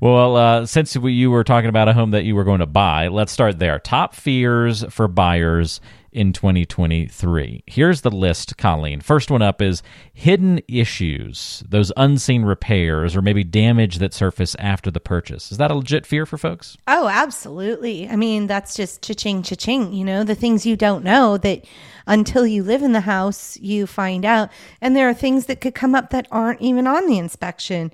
well 0.01 0.35
uh, 0.35 0.65
since 0.65 0.95
we, 0.97 1.13
you 1.13 1.31
were 1.31 1.43
talking 1.43 1.69
about 1.69 1.87
a 1.87 1.93
home 1.93 2.11
that 2.11 2.23
you 2.23 2.35
were 2.35 2.43
going 2.43 2.59
to 2.59 2.65
buy 2.65 3.07
let's 3.07 3.31
start 3.31 3.59
there 3.59 3.79
top 3.79 4.13
fears 4.13 4.83
for 4.89 5.07
buyers 5.07 5.79
in 6.15 6.31
2023. 6.31 7.63
Here's 7.67 8.01
the 8.01 8.09
list, 8.09 8.55
Colleen. 8.55 9.01
First 9.01 9.29
one 9.29 9.41
up 9.41 9.61
is 9.61 9.83
hidden 10.13 10.61
issues, 10.69 11.61
those 11.67 11.91
unseen 11.97 12.43
repairs 12.43 13.17
or 13.17 13.21
maybe 13.21 13.43
damage 13.43 13.97
that 13.97 14.13
surface 14.13 14.55
after 14.57 14.89
the 14.89 15.01
purchase. 15.01 15.51
Is 15.51 15.57
that 15.57 15.71
a 15.71 15.75
legit 15.75 16.05
fear 16.05 16.25
for 16.25 16.37
folks? 16.37 16.77
Oh, 16.87 17.09
absolutely. 17.09 18.07
I 18.07 18.15
mean, 18.15 18.47
that's 18.47 18.75
just 18.75 19.01
cha-ching, 19.01 19.43
cha-ching, 19.43 19.91
you 19.91 20.05
know, 20.05 20.23
the 20.23 20.35
things 20.35 20.65
you 20.65 20.77
don't 20.77 21.03
know 21.03 21.37
that 21.39 21.65
until 22.07 22.47
you 22.47 22.63
live 22.63 22.81
in 22.81 22.93
the 22.93 23.01
house, 23.01 23.57
you 23.57 23.85
find 23.85 24.23
out. 24.23 24.49
And 24.79 24.95
there 24.95 25.09
are 25.09 25.13
things 25.13 25.47
that 25.47 25.59
could 25.59 25.75
come 25.75 25.93
up 25.93 26.11
that 26.11 26.29
aren't 26.31 26.61
even 26.61 26.87
on 26.87 27.07
the 27.07 27.17
inspection. 27.17 27.91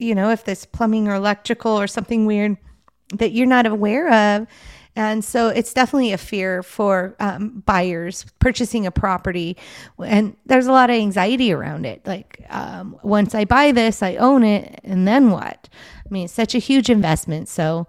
You 0.00 0.14
know, 0.14 0.30
if 0.30 0.44
there's 0.44 0.64
plumbing 0.64 1.08
or 1.08 1.14
electrical 1.14 1.72
or 1.72 1.86
something 1.86 2.26
weird 2.26 2.56
that 3.14 3.32
you're 3.32 3.46
not 3.46 3.66
aware 3.66 4.38
of 4.38 4.46
and 4.96 5.24
so 5.24 5.48
it's 5.48 5.72
definitely 5.72 6.12
a 6.12 6.18
fear 6.18 6.62
for 6.62 7.14
um, 7.20 7.62
buyers 7.64 8.26
purchasing 8.38 8.86
a 8.86 8.90
property. 8.90 9.56
And 9.98 10.36
there's 10.46 10.66
a 10.66 10.72
lot 10.72 10.90
of 10.90 10.96
anxiety 10.96 11.52
around 11.52 11.86
it. 11.86 12.04
Like, 12.06 12.44
um, 12.50 12.98
once 13.02 13.34
I 13.34 13.44
buy 13.44 13.72
this, 13.72 14.02
I 14.02 14.16
own 14.16 14.42
it, 14.42 14.80
and 14.82 15.06
then 15.06 15.30
what? 15.30 15.68
I 16.04 16.08
mean, 16.10 16.24
it's 16.24 16.32
such 16.32 16.54
a 16.54 16.58
huge 16.58 16.90
investment. 16.90 17.48
So 17.48 17.86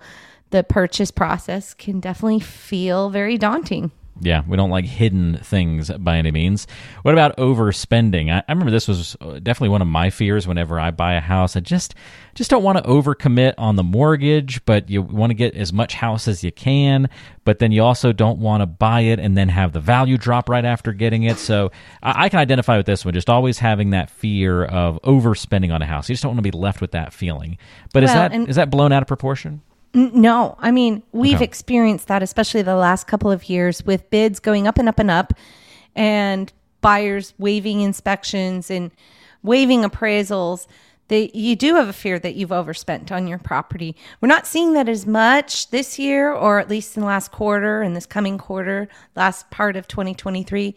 the 0.52 0.64
purchase 0.64 1.12
process 1.12 1.74
can 1.74 2.00
definitely 2.00 2.40
feel 2.40 3.10
very 3.10 3.38
daunting. 3.38 3.92
Yeah, 4.24 4.44
we 4.48 4.56
don't 4.56 4.70
like 4.70 4.86
hidden 4.86 5.38
things 5.38 5.90
by 5.90 6.18
any 6.18 6.30
means. 6.30 6.68
What 7.02 7.16
about 7.16 7.36
overspending? 7.38 8.32
I, 8.32 8.44
I, 8.48 8.52
remember 8.52 8.70
this 8.70 8.88
was 8.88 9.18
uh, 9.20 9.40
definitely 9.40 9.70
one 9.70 9.82
of 9.82 9.88
my 9.88 10.12
fears 10.12 10.48
whenever 10.48 10.80
I 10.80 10.92
buy 10.92 11.14
a 11.14 11.20
house. 11.20 11.56
I 11.56 11.60
just 11.60 11.96
just 12.36 12.52
don't 12.52 12.62
want 12.62 12.78
to 12.78 12.84
overcommit 12.84 13.56
on 13.58 13.78
the 13.78 13.84
mortgage, 13.84 14.64
but 14.66 14.92
you 14.92 15.02
want 15.02 15.32
to 15.32 15.34
get 15.34 15.56
as 15.56 15.74
much 15.74 15.96
house 15.96 16.28
as 16.28 16.44
you 16.44 16.52
can, 16.52 17.10
but 17.46 17.58
then 17.58 17.72
you 17.72 17.84
also 17.84 18.14
don't 18.14 18.38
want 18.38 18.62
to 18.62 18.68
buy 18.68 19.02
it 19.02 19.20
and 19.20 19.36
then 19.36 19.50
have 19.50 19.74
the 19.74 19.80
value 19.82 20.20
drop 20.20 20.48
right 20.48 20.66
after 20.66 20.94
getting 20.94 21.24
it. 21.24 21.38
So 21.38 21.72
I, 22.04 22.26
I 22.26 22.30
can 22.30 22.40
identify 22.40 22.78
with 22.78 22.86
this 22.86 23.04
one, 23.04 23.16
just 23.16 23.30
always 23.30 23.58
having 23.58 23.90
that 23.90 24.12
fear 24.12 24.66
of 24.66 25.02
overspending 25.02 25.74
on 25.74 25.82
a 25.82 25.88
house. 25.88 26.10
You 26.10 26.14
just 26.14 26.22
don't 26.22 26.36
want 26.36 26.46
to 26.46 26.52
be 26.52 26.58
left 26.58 26.80
with 26.80 26.92
that 26.92 27.12
feeling. 27.12 27.58
But 27.92 28.04
well, 28.04 28.10
is 28.10 28.14
that 28.14 28.50
is 28.50 28.56
that 28.58 28.70
blown 28.70 28.92
out 28.92 29.02
of 29.02 29.08
proportion? 29.08 29.64
No, 29.94 30.56
I 30.60 30.72
mean, 30.72 31.04
we've 31.12 31.36
okay. 31.36 31.44
experienced 31.44 32.08
that, 32.08 32.24
especially 32.24 32.62
the 32.62 32.76
last 32.76 33.08
couple 33.08 33.30
of 33.30 33.50
years 33.50 33.86
with 33.86 34.10
bids 34.10 34.40
going 34.40 34.66
up 34.66 34.78
and 34.78 34.88
up 34.88 35.00
and 35.00 35.12
up 35.12 35.34
and 35.96 36.52
buyers 36.80 37.34
waiving 37.38 37.82
inspections 37.82 38.72
and 38.72 38.92
waiving 39.44 39.82
appraisals. 39.82 40.66
They, 41.10 41.30
you 41.34 41.58
do 41.58 41.76
have 41.76 41.90
a 41.90 41.94
fear 41.94 42.20
that 42.20 42.36
you've 42.36 42.54
overspent 42.54 43.12
on 43.12 43.28
your 43.28 43.38
property. 43.38 43.98
We're 44.22 44.30
not 44.30 44.48
seeing 44.48 44.74
that 44.74 44.88
as 44.88 45.06
much 45.06 45.70
this 45.72 46.00
year, 46.00 46.32
or 46.32 46.60
at 46.60 46.70
least 46.70 46.96
in 46.96 47.02
the 47.02 47.08
last 47.08 47.32
quarter 47.32 47.82
and 47.82 47.94
this 47.94 48.06
coming 48.06 48.38
quarter, 48.38 48.88
last 49.16 49.50
part 49.52 49.76
of 49.76 49.90
2023, 49.90 50.74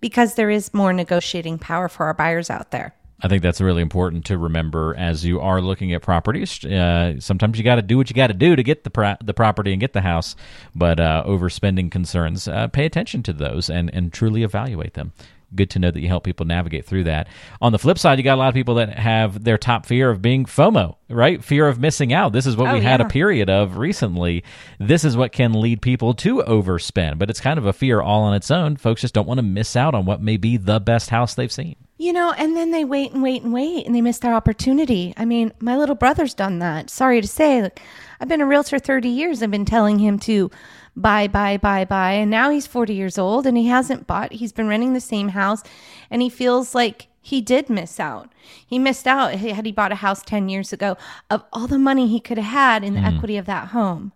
because 0.00 0.34
there 0.34 0.50
is 0.50 0.74
more 0.74 0.92
negotiating 0.92 1.58
power 1.58 1.88
for 1.88 2.06
our 2.06 2.14
buyers 2.14 2.50
out 2.50 2.72
there. 2.72 2.92
I 3.20 3.26
think 3.26 3.42
that's 3.42 3.60
really 3.60 3.82
important 3.82 4.26
to 4.26 4.38
remember 4.38 4.94
as 4.96 5.24
you 5.24 5.40
are 5.40 5.60
looking 5.60 5.92
at 5.92 6.02
properties. 6.02 6.64
Uh, 6.64 7.18
sometimes 7.18 7.58
you 7.58 7.64
got 7.64 7.76
to 7.76 7.82
do 7.82 7.96
what 7.96 8.08
you 8.08 8.14
got 8.14 8.28
to 8.28 8.34
do 8.34 8.54
to 8.54 8.62
get 8.62 8.84
the 8.84 8.90
pro- 8.90 9.16
the 9.22 9.34
property 9.34 9.72
and 9.72 9.80
get 9.80 9.92
the 9.92 10.02
house, 10.02 10.36
but 10.74 11.00
uh, 11.00 11.24
overspending 11.26 11.90
concerns, 11.90 12.46
uh, 12.46 12.68
pay 12.68 12.84
attention 12.84 13.22
to 13.24 13.32
those 13.32 13.68
and 13.68 13.92
and 13.92 14.12
truly 14.12 14.44
evaluate 14.44 14.94
them. 14.94 15.12
Good 15.54 15.70
to 15.70 15.78
know 15.78 15.90
that 15.90 16.00
you 16.00 16.08
help 16.08 16.24
people 16.24 16.44
navigate 16.44 16.84
through 16.84 17.04
that. 17.04 17.26
On 17.62 17.72
the 17.72 17.78
flip 17.78 17.98
side, 17.98 18.18
you 18.18 18.24
got 18.24 18.34
a 18.34 18.38
lot 18.38 18.48
of 18.48 18.54
people 18.54 18.74
that 18.74 18.90
have 18.98 19.42
their 19.44 19.56
top 19.56 19.86
fear 19.86 20.10
of 20.10 20.20
being 20.20 20.44
FOMO, 20.44 20.96
right? 21.08 21.42
Fear 21.42 21.68
of 21.68 21.80
missing 21.80 22.12
out. 22.12 22.34
This 22.34 22.44
is 22.46 22.54
what 22.54 22.68
oh, 22.68 22.74
we 22.74 22.80
yeah. 22.80 22.90
had 22.90 23.00
a 23.00 23.08
period 23.08 23.48
of 23.48 23.78
recently. 23.78 24.44
This 24.78 25.04
is 25.04 25.16
what 25.16 25.32
can 25.32 25.54
lead 25.54 25.80
people 25.80 26.12
to 26.14 26.42
overspend, 26.42 27.18
but 27.18 27.30
it's 27.30 27.40
kind 27.40 27.58
of 27.58 27.64
a 27.64 27.72
fear 27.72 28.02
all 28.02 28.24
on 28.24 28.34
its 28.34 28.50
own. 28.50 28.76
Folks 28.76 29.00
just 29.00 29.14
don't 29.14 29.26
want 29.26 29.38
to 29.38 29.42
miss 29.42 29.74
out 29.74 29.94
on 29.94 30.04
what 30.04 30.20
may 30.20 30.36
be 30.36 30.58
the 30.58 30.80
best 30.80 31.08
house 31.08 31.34
they've 31.34 31.50
seen. 31.50 31.76
You 32.00 32.12
know, 32.12 32.32
and 32.32 32.56
then 32.56 32.70
they 32.70 32.84
wait 32.84 33.12
and 33.12 33.22
wait 33.22 33.42
and 33.42 33.52
wait 33.52 33.84
and 33.84 33.94
they 33.94 34.00
miss 34.00 34.20
their 34.20 34.32
opportunity. 34.32 35.12
I 35.16 35.24
mean, 35.24 35.52
my 35.58 35.76
little 35.76 35.96
brother's 35.96 36.32
done 36.32 36.60
that. 36.60 36.90
Sorry 36.90 37.20
to 37.20 37.26
say, 37.26 37.60
like, 37.60 37.82
I've 38.20 38.28
been 38.28 38.40
a 38.40 38.46
realtor 38.46 38.78
30 38.78 39.08
years. 39.08 39.42
I've 39.42 39.50
been 39.50 39.64
telling 39.64 39.98
him 39.98 40.20
to 40.20 40.48
buy, 40.94 41.26
buy, 41.26 41.56
buy, 41.56 41.84
buy. 41.84 42.12
And 42.12 42.30
now 42.30 42.50
he's 42.50 42.68
40 42.68 42.94
years 42.94 43.18
old 43.18 43.46
and 43.46 43.56
he 43.56 43.66
hasn't 43.66 44.06
bought. 44.06 44.32
He's 44.32 44.52
been 44.52 44.68
renting 44.68 44.92
the 44.92 45.00
same 45.00 45.30
house 45.30 45.64
and 46.08 46.22
he 46.22 46.28
feels 46.28 46.72
like 46.72 47.08
he 47.20 47.40
did 47.40 47.68
miss 47.68 47.98
out. 47.98 48.32
He 48.64 48.78
missed 48.78 49.06
out 49.06 49.34
had 49.34 49.66
he 49.66 49.72
bought 49.72 49.92
a 49.92 49.96
house 49.96 50.22
10 50.22 50.48
years 50.48 50.72
ago 50.72 50.96
of 51.30 51.42
all 51.52 51.66
the 51.66 51.78
money 51.78 52.06
he 52.06 52.20
could 52.20 52.38
have 52.38 52.52
had 52.52 52.84
in 52.84 52.94
the 52.94 53.00
mm. 53.00 53.16
equity 53.16 53.36
of 53.36 53.46
that 53.46 53.68
home 53.68 54.12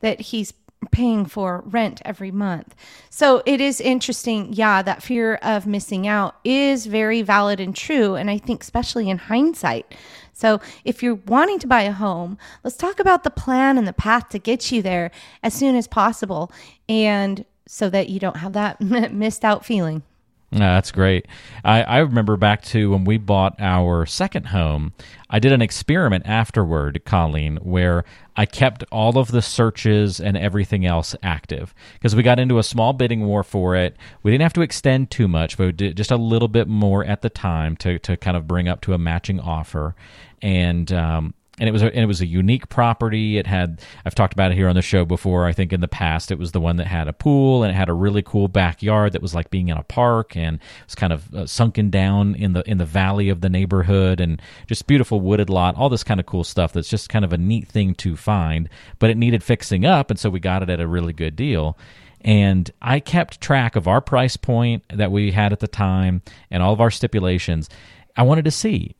that 0.00 0.20
he's 0.20 0.52
paying 0.90 1.26
for 1.26 1.62
rent 1.66 2.00
every 2.04 2.30
month. 2.30 2.74
So 3.10 3.42
it 3.46 3.60
is 3.60 3.80
interesting. 3.80 4.52
Yeah, 4.52 4.82
that 4.82 5.02
fear 5.02 5.36
of 5.36 5.66
missing 5.66 6.06
out 6.06 6.36
is 6.44 6.86
very 6.86 7.22
valid 7.22 7.60
and 7.60 7.74
true. 7.74 8.14
And 8.14 8.30
I 8.30 8.38
think, 8.38 8.62
especially 8.62 9.08
in 9.08 9.18
hindsight. 9.18 9.94
So 10.32 10.60
if 10.84 11.02
you're 11.02 11.14
wanting 11.26 11.58
to 11.60 11.66
buy 11.66 11.82
a 11.82 11.92
home, 11.92 12.38
let's 12.62 12.76
talk 12.76 13.00
about 13.00 13.24
the 13.24 13.30
plan 13.30 13.78
and 13.78 13.88
the 13.88 13.92
path 13.92 14.28
to 14.30 14.38
get 14.38 14.70
you 14.70 14.82
there 14.82 15.10
as 15.42 15.54
soon 15.54 15.76
as 15.76 15.88
possible. 15.88 16.52
And 16.88 17.44
so 17.66 17.90
that 17.90 18.08
you 18.08 18.20
don't 18.20 18.36
have 18.36 18.52
that 18.52 18.80
missed 19.12 19.44
out 19.44 19.64
feeling. 19.64 20.02
That's 20.52 20.92
great. 20.92 21.26
I, 21.64 21.82
I 21.82 21.98
remember 21.98 22.36
back 22.36 22.62
to 22.66 22.90
when 22.90 23.04
we 23.04 23.18
bought 23.18 23.56
our 23.58 24.06
second 24.06 24.46
home. 24.46 24.92
I 25.28 25.38
did 25.40 25.52
an 25.52 25.60
experiment 25.60 26.24
afterward, 26.26 27.02
Colleen, 27.04 27.56
where 27.56 28.04
I 28.36 28.46
kept 28.46 28.84
all 28.92 29.18
of 29.18 29.32
the 29.32 29.42
searches 29.42 30.20
and 30.20 30.36
everything 30.36 30.86
else 30.86 31.16
active 31.22 31.74
because 31.94 32.14
we 32.14 32.22
got 32.22 32.38
into 32.38 32.58
a 32.58 32.62
small 32.62 32.92
bidding 32.92 33.26
war 33.26 33.42
for 33.42 33.74
it. 33.74 33.96
We 34.22 34.30
didn't 34.30 34.42
have 34.42 34.52
to 34.54 34.60
extend 34.60 35.10
too 35.10 35.26
much, 35.26 35.56
but 35.56 35.76
just 35.76 36.12
a 36.12 36.16
little 36.16 36.48
bit 36.48 36.68
more 36.68 37.04
at 37.04 37.22
the 37.22 37.30
time 37.30 37.76
to, 37.78 37.98
to 38.00 38.16
kind 38.16 38.36
of 38.36 38.46
bring 38.46 38.68
up 38.68 38.80
to 38.82 38.92
a 38.92 38.98
matching 38.98 39.40
offer. 39.40 39.96
And 40.42 40.92
um, 40.92 41.34
and 41.58 41.68
it 41.68 41.72
was 41.72 41.82
a, 41.82 41.86
and 41.86 41.98
it 41.98 42.06
was 42.06 42.20
a 42.20 42.26
unique 42.26 42.68
property. 42.68 43.38
It 43.38 43.46
had 43.46 43.80
I've 44.04 44.14
talked 44.14 44.32
about 44.34 44.50
it 44.50 44.56
here 44.56 44.68
on 44.68 44.74
the 44.74 44.82
show 44.82 45.04
before. 45.04 45.46
I 45.46 45.52
think 45.52 45.72
in 45.72 45.80
the 45.80 45.88
past 45.88 46.30
it 46.30 46.38
was 46.38 46.52
the 46.52 46.60
one 46.60 46.76
that 46.76 46.86
had 46.86 47.08
a 47.08 47.12
pool 47.12 47.62
and 47.62 47.70
it 47.70 47.74
had 47.74 47.88
a 47.88 47.94
really 47.94 48.22
cool 48.22 48.48
backyard 48.48 49.12
that 49.12 49.22
was 49.22 49.34
like 49.34 49.50
being 49.50 49.68
in 49.68 49.76
a 49.76 49.82
park 49.82 50.36
and 50.36 50.56
it 50.56 50.86
was 50.86 50.94
kind 50.94 51.12
of 51.12 51.34
uh, 51.34 51.46
sunken 51.46 51.90
down 51.90 52.34
in 52.34 52.52
the 52.52 52.68
in 52.68 52.78
the 52.78 52.84
valley 52.84 53.28
of 53.28 53.40
the 53.40 53.48
neighborhood 53.48 54.20
and 54.20 54.40
just 54.66 54.86
beautiful 54.86 55.20
wooded 55.20 55.48
lot. 55.48 55.76
All 55.76 55.88
this 55.88 56.04
kind 56.04 56.20
of 56.20 56.26
cool 56.26 56.44
stuff 56.44 56.72
that's 56.72 56.90
just 56.90 57.08
kind 57.08 57.24
of 57.24 57.32
a 57.32 57.38
neat 57.38 57.68
thing 57.68 57.94
to 57.96 58.16
find, 58.16 58.68
but 58.98 59.10
it 59.10 59.16
needed 59.16 59.42
fixing 59.42 59.84
up, 59.84 60.10
and 60.10 60.18
so 60.18 60.28
we 60.28 60.40
got 60.40 60.62
it 60.62 60.70
at 60.70 60.80
a 60.80 60.86
really 60.86 61.12
good 61.12 61.36
deal. 61.36 61.78
And 62.20 62.70
I 62.82 63.00
kept 63.00 63.40
track 63.40 63.76
of 63.76 63.86
our 63.86 64.00
price 64.00 64.36
point 64.36 64.82
that 64.92 65.12
we 65.12 65.30
had 65.30 65.52
at 65.52 65.60
the 65.60 65.68
time 65.68 66.22
and 66.50 66.62
all 66.62 66.72
of 66.72 66.80
our 66.80 66.90
stipulations. 66.90 67.68
I 68.16 68.22
wanted 68.22 68.46
to 68.46 68.50
see 68.50 68.96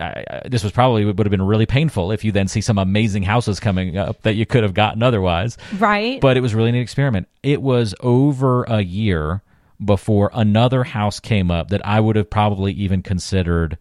I, 0.00 0.24
I, 0.28 0.48
this 0.48 0.62
was 0.62 0.72
probably 0.72 1.04
would 1.04 1.18
have 1.18 1.30
been 1.30 1.42
really 1.42 1.66
painful 1.66 2.12
if 2.12 2.24
you 2.24 2.32
then 2.32 2.48
see 2.48 2.60
some 2.60 2.78
amazing 2.78 3.22
houses 3.22 3.60
coming 3.60 3.96
up 3.96 4.22
that 4.22 4.34
you 4.34 4.46
could 4.46 4.62
have 4.62 4.74
gotten 4.74 5.02
otherwise. 5.02 5.56
Right. 5.78 6.20
But 6.20 6.36
it 6.36 6.40
was 6.40 6.54
really 6.54 6.70
an 6.70 6.74
experiment. 6.74 7.28
It 7.42 7.62
was 7.62 7.94
over 8.00 8.64
a 8.64 8.80
year 8.80 9.42
before 9.84 10.30
another 10.32 10.84
house 10.84 11.20
came 11.20 11.50
up 11.50 11.68
that 11.68 11.84
I 11.86 12.00
would 12.00 12.16
have 12.16 12.30
probably 12.30 12.72
even 12.72 13.02
considered 13.02 13.78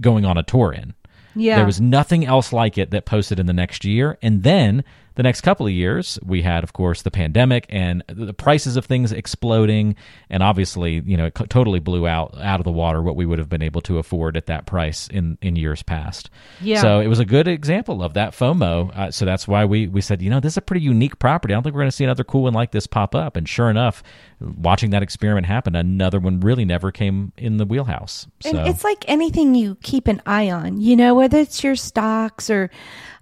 going 0.00 0.24
on 0.24 0.38
a 0.38 0.42
tour 0.42 0.72
in. 0.72 0.94
Yeah. 1.36 1.56
There 1.56 1.66
was 1.66 1.80
nothing 1.80 2.24
else 2.24 2.52
like 2.52 2.78
it 2.78 2.90
that 2.90 3.04
posted 3.04 3.40
in 3.40 3.46
the 3.46 3.52
next 3.52 3.84
year. 3.84 4.18
And 4.22 4.42
then 4.42 4.84
the 5.16 5.22
next 5.22 5.42
couple 5.42 5.66
of 5.66 5.72
years, 5.72 6.18
we 6.24 6.42
had, 6.42 6.64
of 6.64 6.72
course, 6.72 7.02
the 7.02 7.10
pandemic 7.10 7.66
and 7.68 8.02
the 8.08 8.34
prices 8.34 8.76
of 8.76 8.84
things 8.84 9.12
exploding, 9.12 9.94
and 10.28 10.42
obviously, 10.42 11.02
you 11.06 11.16
know, 11.16 11.26
it 11.26 11.34
totally 11.48 11.78
blew 11.78 12.06
out 12.06 12.36
out 12.40 12.60
of 12.60 12.64
the 12.64 12.72
water 12.72 13.00
what 13.00 13.14
we 13.14 13.24
would 13.24 13.38
have 13.38 13.48
been 13.48 13.62
able 13.62 13.80
to 13.82 13.98
afford 13.98 14.36
at 14.36 14.46
that 14.46 14.66
price 14.66 15.06
in 15.08 15.38
in 15.40 15.56
years 15.56 15.82
past. 15.82 16.30
Yeah. 16.60 16.80
So 16.80 17.00
it 17.00 17.06
was 17.06 17.20
a 17.20 17.24
good 17.24 17.46
example 17.46 18.02
of 18.02 18.14
that 18.14 18.32
FOMO. 18.32 18.96
Uh, 18.96 19.10
so 19.10 19.24
that's 19.24 19.46
why 19.46 19.64
we 19.64 19.86
we 19.86 20.00
said, 20.00 20.20
you 20.20 20.30
know, 20.30 20.40
this 20.40 20.54
is 20.54 20.58
a 20.58 20.62
pretty 20.62 20.84
unique 20.84 21.18
property. 21.18 21.54
I 21.54 21.56
don't 21.56 21.62
think 21.62 21.74
we're 21.74 21.82
going 21.82 21.90
to 21.90 21.96
see 21.96 22.04
another 22.04 22.24
cool 22.24 22.42
one 22.42 22.54
like 22.54 22.72
this 22.72 22.86
pop 22.86 23.14
up. 23.14 23.36
And 23.36 23.48
sure 23.48 23.70
enough, 23.70 24.02
watching 24.40 24.90
that 24.90 25.02
experiment 25.02 25.46
happen, 25.46 25.76
another 25.76 26.18
one 26.18 26.40
really 26.40 26.64
never 26.64 26.90
came 26.90 27.32
in 27.36 27.58
the 27.58 27.64
wheelhouse. 27.64 28.26
So. 28.40 28.50
And 28.50 28.68
it's 28.68 28.82
like 28.82 29.04
anything 29.06 29.54
you 29.54 29.76
keep 29.82 30.08
an 30.08 30.20
eye 30.26 30.50
on, 30.50 30.80
you 30.80 30.96
know, 30.96 31.14
whether 31.14 31.38
it's 31.38 31.62
your 31.62 31.76
stocks 31.76 32.50
or 32.50 32.70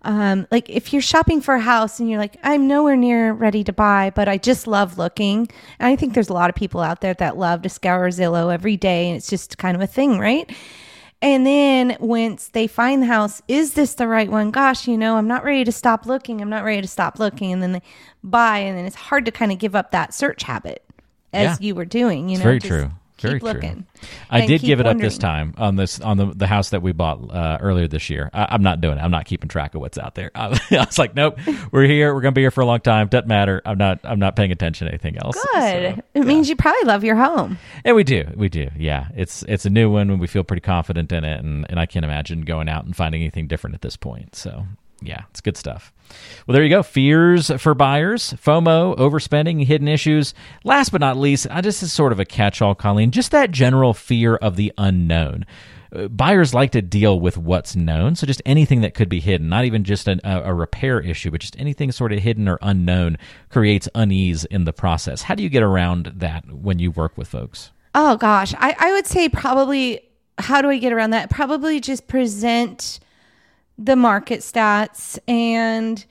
um, 0.04 0.46
like 0.50 0.68
if 0.68 0.92
you're 0.92 1.02
shopping 1.02 1.40
for 1.40 1.54
a 1.54 1.60
house 1.60 2.00
and 2.00 2.10
you're 2.10 2.18
like, 2.18 2.36
I'm 2.42 2.66
nowhere 2.66 2.96
near 2.96 3.32
ready 3.32 3.62
to 3.64 3.72
buy, 3.72 4.10
but 4.14 4.28
I 4.28 4.36
just 4.38 4.66
love 4.66 4.98
looking. 4.98 5.48
And 5.78 5.88
I 5.88 5.96
think 5.96 6.14
there's 6.14 6.28
a 6.28 6.34
lot 6.34 6.50
of 6.50 6.56
people 6.56 6.80
out 6.80 7.00
there 7.00 7.14
that 7.14 7.36
love 7.36 7.62
to 7.62 7.68
scour 7.68 8.08
Zillow 8.08 8.52
every 8.52 8.76
day, 8.76 9.08
and 9.08 9.16
it's 9.16 9.28
just 9.28 9.58
kind 9.58 9.76
of 9.76 9.80
a 9.80 9.86
thing, 9.86 10.18
right? 10.18 10.50
And 11.20 11.46
then 11.46 11.96
once 12.00 12.48
they 12.48 12.66
find 12.66 13.00
the 13.00 13.06
house, 13.06 13.40
is 13.46 13.74
this 13.74 13.94
the 13.94 14.08
right 14.08 14.28
one? 14.28 14.50
Gosh, 14.50 14.88
you 14.88 14.98
know, 14.98 15.16
I'm 15.16 15.28
not 15.28 15.44
ready 15.44 15.62
to 15.62 15.70
stop 15.70 16.04
looking. 16.04 16.40
I'm 16.40 16.50
not 16.50 16.64
ready 16.64 16.82
to 16.82 16.88
stop 16.88 17.20
looking. 17.20 17.52
And 17.52 17.62
then 17.62 17.72
they 17.72 17.82
buy, 18.24 18.58
and 18.58 18.76
then 18.76 18.86
it's 18.86 18.96
hard 18.96 19.24
to 19.26 19.30
kind 19.30 19.52
of 19.52 19.58
give 19.58 19.76
up 19.76 19.92
that 19.92 20.12
search 20.12 20.42
habit 20.42 20.84
as 21.32 21.60
yeah. 21.60 21.66
you 21.66 21.74
were 21.76 21.84
doing. 21.84 22.28
You 22.28 22.38
know, 22.38 22.44
very 22.44 22.58
true. 22.58 22.90
Very 23.22 23.34
keep 23.34 23.42
looking. 23.42 23.86
I 24.30 24.46
did 24.46 24.60
give 24.60 24.80
it 24.80 24.86
wondering. 24.86 25.06
up 25.06 25.10
this 25.10 25.18
time 25.18 25.54
on 25.56 25.76
this 25.76 26.00
on 26.00 26.16
the 26.16 26.26
the 26.26 26.46
house 26.46 26.70
that 26.70 26.82
we 26.82 26.92
bought 26.92 27.30
uh, 27.30 27.58
earlier 27.60 27.88
this 27.88 28.10
year. 28.10 28.30
I, 28.32 28.54
am 28.54 28.62
not 28.62 28.80
doing 28.80 28.98
it. 28.98 29.00
I'm 29.00 29.10
not 29.10 29.24
keeping 29.24 29.48
track 29.48 29.74
of 29.74 29.80
what's 29.80 29.98
out 29.98 30.14
there. 30.14 30.30
I, 30.34 30.58
I, 30.70 30.84
was 30.84 30.98
like, 30.98 31.14
nope, 31.14 31.38
we're 31.70 31.84
here. 31.84 32.14
We're 32.14 32.20
gonna 32.20 32.32
be 32.32 32.42
here 32.42 32.50
for 32.50 32.60
a 32.60 32.66
long 32.66 32.80
time. 32.80 33.08
Doesn't 33.08 33.28
matter. 33.28 33.62
I'm 33.64 33.78
not. 33.78 34.00
I'm 34.04 34.18
not 34.18 34.36
paying 34.36 34.52
attention 34.52 34.86
to 34.86 34.92
anything 34.92 35.16
else. 35.18 35.36
Good. 35.36 35.52
So, 35.54 35.58
it 35.58 36.04
yeah. 36.14 36.22
means 36.22 36.48
you 36.48 36.56
probably 36.56 36.84
love 36.84 37.04
your 37.04 37.16
home. 37.16 37.58
And 37.84 37.96
we 37.96 38.04
do. 38.04 38.24
We 38.36 38.48
do. 38.48 38.68
Yeah. 38.76 39.08
It's 39.14 39.44
it's 39.48 39.64
a 39.64 39.70
new 39.70 39.90
one, 39.90 40.10
and 40.10 40.20
we 40.20 40.26
feel 40.26 40.44
pretty 40.44 40.62
confident 40.62 41.12
in 41.12 41.24
it. 41.24 41.38
And 41.38 41.66
and 41.68 41.78
I 41.78 41.86
can't 41.86 42.04
imagine 42.04 42.42
going 42.42 42.68
out 42.68 42.84
and 42.84 42.94
finding 42.96 43.22
anything 43.22 43.46
different 43.46 43.74
at 43.74 43.82
this 43.82 43.96
point. 43.96 44.34
So 44.34 44.66
yeah, 45.02 45.22
it's 45.30 45.40
good 45.40 45.56
stuff. 45.56 45.92
Well, 46.46 46.54
there 46.54 46.62
you 46.62 46.68
go. 46.68 46.82
Fears 46.82 47.50
for 47.60 47.74
buyers, 47.74 48.34
FOMO, 48.34 48.96
overspending, 48.98 49.64
hidden 49.64 49.88
issues. 49.88 50.34
Last 50.64 50.90
but 50.90 51.00
not 51.00 51.16
least, 51.16 51.46
I 51.50 51.60
just 51.60 51.82
is 51.82 51.92
sort 51.92 52.12
of 52.12 52.20
a 52.20 52.24
catch-all, 52.24 52.74
Colleen. 52.74 53.10
Just 53.10 53.30
that 53.30 53.50
general 53.50 53.94
fear 53.94 54.36
of 54.36 54.56
the 54.56 54.72
unknown. 54.76 55.46
Uh, 55.94 56.08
buyers 56.08 56.54
like 56.54 56.70
to 56.72 56.82
deal 56.82 57.20
with 57.20 57.36
what's 57.36 57.76
known, 57.76 58.14
so 58.14 58.26
just 58.26 58.42
anything 58.44 58.80
that 58.80 58.94
could 58.94 59.08
be 59.08 59.20
hidden, 59.20 59.48
not 59.48 59.64
even 59.64 59.84
just 59.84 60.08
an, 60.08 60.20
a, 60.24 60.42
a 60.44 60.54
repair 60.54 61.00
issue, 61.00 61.30
but 61.30 61.40
just 61.40 61.58
anything 61.58 61.92
sort 61.92 62.12
of 62.12 62.18
hidden 62.18 62.48
or 62.48 62.58
unknown 62.62 63.18
creates 63.50 63.88
unease 63.94 64.44
in 64.46 64.64
the 64.64 64.72
process. 64.72 65.22
How 65.22 65.34
do 65.34 65.42
you 65.42 65.48
get 65.48 65.62
around 65.62 66.12
that 66.16 66.50
when 66.50 66.78
you 66.78 66.90
work 66.90 67.16
with 67.16 67.28
folks? 67.28 67.72
Oh 67.94 68.16
gosh, 68.16 68.54
I, 68.58 68.74
I 68.78 68.92
would 68.92 69.06
say 69.06 69.28
probably. 69.28 70.00
How 70.38 70.62
do 70.62 70.70
I 70.70 70.78
get 70.78 70.94
around 70.94 71.10
that? 71.10 71.28
Probably 71.28 71.78
just 71.78 72.08
present 72.08 73.00
the 73.78 73.96
market 73.96 74.40
stats 74.40 75.18
and 75.26 76.04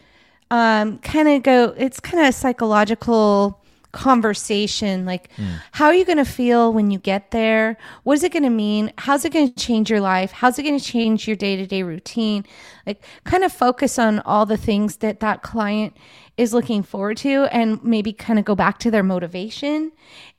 um, 0.49 0.97
kind 0.99 1.27
of 1.27 1.43
go, 1.43 1.73
it's 1.77 1.99
kind 1.99 2.23
of 2.23 2.29
a 2.29 2.33
psychological 2.33 3.61
conversation 3.91 5.05
like 5.05 5.29
mm. 5.35 5.59
how 5.73 5.85
are 5.85 5.93
you 5.93 6.05
going 6.05 6.17
to 6.17 6.25
feel 6.25 6.71
when 6.71 6.91
you 6.91 6.99
get 6.99 7.31
there? 7.31 7.77
What 8.03 8.13
is 8.13 8.23
it 8.23 8.31
going 8.31 8.43
to 8.43 8.49
mean? 8.49 8.91
How's 8.97 9.25
it 9.25 9.33
going 9.33 9.51
to 9.51 9.55
change 9.55 9.89
your 9.89 9.99
life? 9.99 10.31
How's 10.31 10.57
it 10.57 10.63
going 10.63 10.79
to 10.79 10.83
change 10.83 11.27
your 11.27 11.35
day-to-day 11.35 11.83
routine? 11.83 12.45
Like 12.85 13.03
kind 13.23 13.43
of 13.43 13.51
focus 13.51 13.99
on 13.99 14.19
all 14.19 14.45
the 14.45 14.57
things 14.57 14.97
that 14.97 15.19
that 15.19 15.41
client 15.41 15.95
is 16.37 16.53
looking 16.53 16.83
forward 16.83 17.17
to 17.17 17.45
and 17.51 17.83
maybe 17.83 18.13
kind 18.13 18.39
of 18.39 18.45
go 18.45 18.55
back 18.55 18.79
to 18.79 18.91
their 18.91 19.03
motivation. 19.03 19.91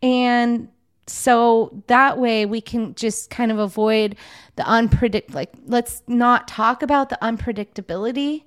And 0.02 0.68
so 1.06 1.82
that 1.88 2.18
way 2.18 2.46
we 2.46 2.60
can 2.60 2.94
just 2.94 3.30
kind 3.30 3.50
of 3.50 3.58
avoid 3.58 4.16
the 4.56 4.62
unpredict 4.62 5.34
like 5.34 5.52
let's 5.66 6.02
not 6.06 6.46
talk 6.46 6.82
about 6.82 7.08
the 7.08 7.18
unpredictability 7.20 8.44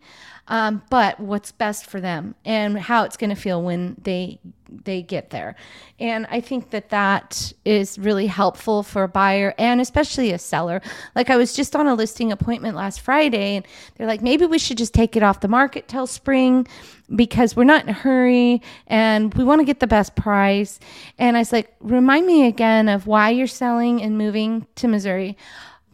um, 0.47 0.83
but 0.89 1.19
what's 1.19 1.51
best 1.51 1.85
for 1.85 1.99
them 1.99 2.35
and 2.45 2.77
how 2.77 3.03
it's 3.03 3.17
going 3.17 3.29
to 3.29 3.35
feel 3.35 3.61
when 3.61 3.95
they 4.01 4.39
they 4.85 5.01
get 5.01 5.29
there 5.29 5.55
and 5.99 6.25
i 6.29 6.39
think 6.39 6.69
that 6.69 6.89
that 6.89 7.51
is 7.65 7.99
really 7.99 8.27
helpful 8.27 8.83
for 8.83 9.03
a 9.03 9.07
buyer 9.07 9.53
and 9.57 9.81
especially 9.81 10.31
a 10.31 10.39
seller 10.39 10.81
like 11.15 11.29
i 11.29 11.35
was 11.35 11.53
just 11.53 11.75
on 11.75 11.87
a 11.87 11.93
listing 11.93 12.31
appointment 12.31 12.75
last 12.75 13.01
friday 13.01 13.57
and 13.57 13.67
they're 13.95 14.07
like 14.07 14.21
maybe 14.21 14.45
we 14.45 14.57
should 14.57 14.77
just 14.77 14.93
take 14.93 15.15
it 15.15 15.23
off 15.23 15.41
the 15.41 15.47
market 15.47 15.87
till 15.87 16.07
spring 16.07 16.67
because 17.15 17.55
we're 17.55 17.63
not 17.63 17.83
in 17.83 17.89
a 17.89 17.93
hurry 17.93 18.61
and 18.87 19.33
we 19.35 19.43
want 19.43 19.59
to 19.59 19.65
get 19.65 19.79
the 19.79 19.87
best 19.87 20.15
price 20.15 20.79
and 21.17 21.35
i 21.35 21.39
was 21.39 21.51
like 21.51 21.75
remind 21.79 22.25
me 22.25 22.47
again 22.47 22.87
of 22.87 23.07
why 23.07 23.29
you're 23.29 23.47
selling 23.47 24.01
and 24.01 24.17
moving 24.17 24.65
to 24.75 24.87
missouri 24.87 25.37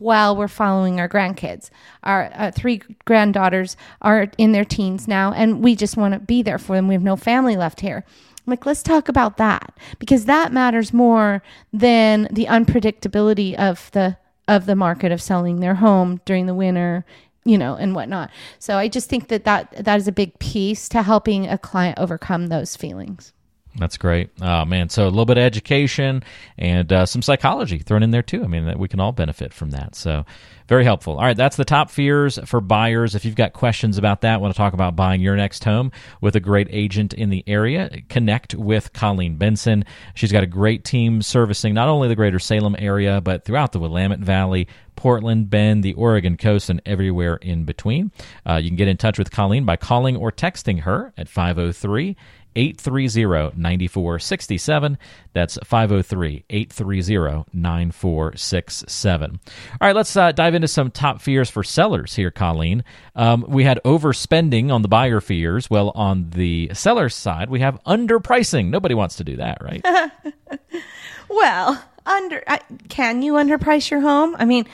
while 0.01 0.35
we're 0.35 0.47
following 0.47 0.99
our 0.99 1.07
grandkids. 1.07 1.69
Our 2.03 2.31
uh, 2.33 2.51
three 2.51 2.81
granddaughters 3.05 3.77
are 4.01 4.31
in 4.39 4.51
their 4.51 4.65
teens 4.65 5.07
now, 5.07 5.31
and 5.31 5.61
we 5.63 5.75
just 5.75 5.95
want 5.95 6.15
to 6.15 6.19
be 6.19 6.41
there 6.41 6.57
for 6.57 6.75
them. 6.75 6.87
We 6.87 6.95
have 6.95 7.03
no 7.03 7.15
family 7.15 7.55
left 7.55 7.81
here. 7.81 8.03
Like, 8.45 8.65
let's 8.65 8.83
talk 8.83 9.07
about 9.07 9.37
that 9.37 9.77
because 9.99 10.25
that 10.25 10.51
matters 10.51 10.93
more 10.93 11.41
than 11.71 12.27
the 12.31 12.45
unpredictability 12.45 13.55
of 13.55 13.91
the 13.91 14.17
of 14.47 14.65
the 14.65 14.75
market 14.75 15.11
of 15.11 15.21
selling 15.21 15.59
their 15.59 15.75
home 15.75 16.19
during 16.25 16.45
the 16.45 16.55
winter 16.55 17.05
you 17.45 17.57
know 17.57 17.75
and 17.75 17.95
whatnot. 17.95 18.29
So 18.59 18.77
i 18.77 18.87
just 18.87 19.09
think 19.09 19.27
that 19.29 19.45
that 19.45 19.83
that 19.85 19.97
is 19.97 20.07
a 20.07 20.11
big 20.11 20.37
piece 20.39 20.89
to 20.89 21.01
helping 21.01 21.47
a 21.47 21.57
client 21.57 21.97
overcome 21.99 22.47
those 22.47 22.75
feelings 22.75 23.33
that's 23.75 23.97
great. 23.97 24.29
Oh, 24.41 24.65
man. 24.65 24.89
So 24.89 25.03
a 25.03 25.09
little 25.09 25.25
bit 25.25 25.37
of 25.37 25.43
education 25.43 26.23
and 26.57 26.91
uh, 26.91 27.05
some 27.05 27.21
psychology 27.21 27.79
thrown 27.79 28.03
in 28.03 28.11
there 28.11 28.21
too. 28.21 28.43
I 28.43 28.47
mean, 28.47 28.77
we 28.77 28.87
can 28.87 28.99
all 28.99 29.13
benefit 29.13 29.53
from 29.53 29.71
that. 29.71 29.95
So 29.95 30.25
very 30.67 30.83
helpful. 30.83 31.13
All 31.15 31.23
right. 31.23 31.37
That's 31.37 31.55
the 31.55 31.65
top 31.65 31.89
fears 31.89 32.37
for 32.45 32.59
buyers. 32.59 33.15
If 33.15 33.23
you've 33.23 33.35
got 33.35 33.53
questions 33.53 33.97
about 33.97 34.21
that, 34.21 34.41
want 34.41 34.53
to 34.53 34.57
talk 34.57 34.73
about 34.73 34.95
buying 34.95 35.21
your 35.21 35.35
next 35.35 35.63
home 35.63 35.91
with 36.19 36.35
a 36.35 36.39
great 36.39 36.67
agent 36.69 37.13
in 37.13 37.29
the 37.29 37.43
area, 37.47 37.89
connect 38.09 38.55
with 38.55 38.91
Colleen 38.93 39.37
Benson. 39.37 39.85
She's 40.15 40.31
got 40.31 40.43
a 40.43 40.47
great 40.47 40.83
team 40.83 41.21
servicing 41.21 41.73
not 41.73 41.87
only 41.87 42.07
the 42.07 42.15
greater 42.15 42.39
Salem 42.39 42.75
area, 42.77 43.21
but 43.21 43.45
throughout 43.45 43.71
the 43.71 43.79
Willamette 43.79 44.19
Valley, 44.19 44.67
Portland, 44.95 45.49
Bend, 45.49 45.83
the 45.83 45.93
Oregon 45.93 46.37
coast, 46.37 46.69
and 46.69 46.81
everywhere 46.85 47.35
in 47.37 47.63
between. 47.63 48.11
Uh, 48.45 48.55
you 48.55 48.69
can 48.69 48.77
get 48.77 48.87
in 48.87 48.97
touch 48.97 49.17
with 49.17 49.31
Colleen 49.31 49.65
by 49.65 49.77
calling 49.77 50.15
or 50.15 50.31
texting 50.31 50.81
her 50.81 51.13
at 51.17 51.27
503- 51.27 52.15
830 52.55 53.57
9467. 53.59 54.97
That's 55.33 55.57
503 55.63 56.45
830 56.49 57.45
9467. 57.53 59.31
All 59.31 59.87
right, 59.87 59.95
let's 59.95 60.15
uh, 60.15 60.31
dive 60.31 60.55
into 60.55 60.67
some 60.67 60.91
top 60.91 61.21
fears 61.21 61.49
for 61.49 61.63
sellers 61.63 62.15
here, 62.15 62.31
Colleen. 62.31 62.83
Um, 63.15 63.45
we 63.47 63.63
had 63.63 63.79
overspending 63.85 64.71
on 64.71 64.81
the 64.81 64.87
buyer 64.87 65.21
fears. 65.21 65.69
Well, 65.69 65.91
on 65.95 66.29
the 66.31 66.71
seller 66.73 67.09
side, 67.09 67.49
we 67.49 67.59
have 67.61 67.81
underpricing. 67.85 68.69
Nobody 68.69 68.95
wants 68.95 69.15
to 69.17 69.23
do 69.23 69.37
that, 69.37 69.61
right? 69.61 69.85
well, 71.29 71.83
under 72.05 72.43
uh, 72.47 72.57
can 72.89 73.21
you 73.21 73.33
underprice 73.33 73.89
your 73.89 74.01
home? 74.01 74.35
I 74.37 74.45
mean, 74.45 74.65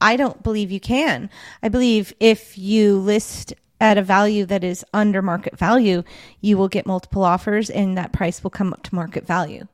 I 0.00 0.16
don't 0.16 0.42
believe 0.42 0.70
you 0.70 0.80
can. 0.80 1.30
I 1.62 1.68
believe 1.68 2.12
if 2.20 2.56
you 2.56 2.98
list 2.98 3.54
at 3.80 3.98
a 3.98 4.02
value 4.02 4.44
that 4.46 4.64
is 4.64 4.84
under 4.92 5.22
market 5.22 5.56
value, 5.56 6.02
you 6.40 6.58
will 6.58 6.68
get 6.68 6.86
multiple 6.86 7.24
offers 7.24 7.70
and 7.70 7.96
that 7.96 8.12
price 8.12 8.42
will 8.42 8.50
come 8.50 8.72
up 8.72 8.82
to 8.84 8.94
market 8.94 9.26
value. 9.26 9.66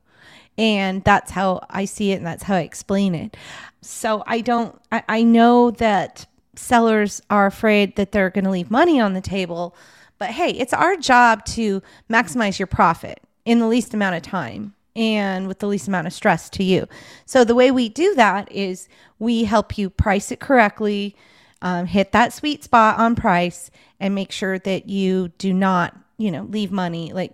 And 0.57 1.03
that's 1.05 1.33
how 1.33 1.67
I 1.69 1.85
see 1.85 2.13
it 2.13 2.17
and 2.17 2.27
that's 2.27 2.45
how 2.45 2.57
I 2.57 2.61
explain 2.61 3.15
it. 3.15 3.37
So 3.81 4.23
I 4.27 4.41
don't, 4.41 4.81
I, 4.93 5.03
I 5.09 5.23
know 5.23 5.71
that 5.73 6.27
sellers 6.55 7.21
are 7.31 7.47
afraid 7.47 7.97
that 7.97 8.13
they're 8.13 8.31
going 8.31 8.45
to 8.45 8.51
leave 8.51 8.71
money 8.71 9.01
on 9.01 9.15
the 9.15 9.21
table, 9.21 9.75
but 10.19 10.31
hey, 10.31 10.51
it's 10.51 10.73
our 10.73 10.97
job 10.97 11.45
to 11.47 11.83
maximize 12.09 12.59
your 12.59 12.67
profit 12.67 13.21
in 13.45 13.59
the 13.59 13.67
least 13.67 13.95
amount 13.95 14.17
of 14.17 14.23
time 14.23 14.75
and 14.97 15.49
with 15.49 15.59
the 15.59 15.67
least 15.67 15.89
amount 15.89 16.07
of 16.07 16.13
stress 16.13 16.49
to 16.51 16.63
you. 16.63 16.87
So 17.27 17.45
the 17.45 17.55
way 17.55 17.71
we 17.71 17.89
do 17.89 18.15
that 18.15 18.51
is 18.53 18.89
we 19.19 19.45
help 19.45 19.77
you 19.77 19.91
price 19.91 20.31
it 20.31 20.41
correctly, 20.41 21.17
um, 21.63 21.87
hit 21.87 22.13
that 22.13 22.33
sweet 22.33 22.65
spot 22.65 22.99
on 22.99 23.15
price, 23.15 23.71
and 24.01 24.15
make 24.15 24.33
sure 24.33 24.59
that 24.59 24.89
you 24.89 25.29
do 25.39 25.53
not, 25.53 25.97
you 26.19 26.31
know, 26.31 26.43
leave 26.45 26.71
money, 26.71 27.13
like 27.13 27.33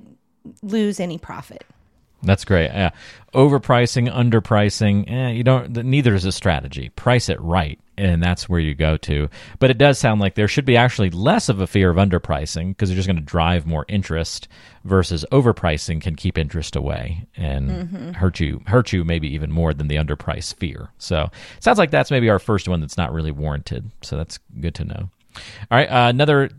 lose 0.63 1.01
any 1.01 1.19
profit. 1.19 1.65
That's 2.23 2.45
great. 2.45 2.67
Yeah. 2.67 2.91
Overpricing, 3.35 4.13
underpricing, 4.13 5.11
eh, 5.11 5.31
you 5.31 5.43
don't, 5.43 5.71
neither 5.71 6.15
is 6.15 6.25
a 6.25 6.33
strategy. 6.33 6.91
Price 6.91 7.29
it 7.29 7.41
right, 7.41 7.79
and 8.01 8.23
that's 8.23 8.49
where 8.49 8.61
you 8.61 8.75
go 8.75 8.97
to. 8.97 9.29
But 9.59 9.71
it 9.71 9.79
does 9.79 9.99
sound 9.99 10.21
like 10.21 10.35
there 10.35 10.49
should 10.49 10.65
be 10.65 10.77
actually 10.77 11.11
less 11.11 11.49
of 11.49 11.61
a 11.61 11.67
fear 11.67 11.91
of 11.91 11.97
underpricing 11.97 12.69
because 12.69 12.91
you're 12.91 12.97
just 12.97 13.09
going 13.09 13.17
to 13.17 13.23
drive 13.23 13.67
more 13.67 13.85
interest 13.89 14.49
versus 14.85 15.25
overpricing 15.31 16.01
can 16.01 16.17
keep 16.17 16.39
interest 16.39 16.75
away 16.75 17.27
and 17.37 17.71
mm-hmm. 17.71 18.13
hurt 18.13 18.41
you, 18.41 18.63
hurt 18.67 18.93
you 18.93 19.05
maybe 19.05 19.29
even 19.29 19.53
more 19.53 19.75
than 19.75 19.89
the 19.89 19.97
underprice 19.97 20.55
fear. 20.55 20.89
So 20.99 21.31
sounds 21.61 21.79
like 21.79 21.91
that's 21.91 22.11
maybe 22.11 22.31
our 22.31 22.39
first 22.39 22.69
one 22.69 22.81
that's 22.81 22.97
not 22.97 23.13
really 23.13 23.33
warranted. 23.33 23.91
So 24.03 24.17
that's 24.17 24.39
good 24.61 24.75
to 24.77 24.85
know. 24.85 25.11
All 25.71 25.79
right, 25.79 25.89
uh, 25.89 26.09
another 26.09 26.51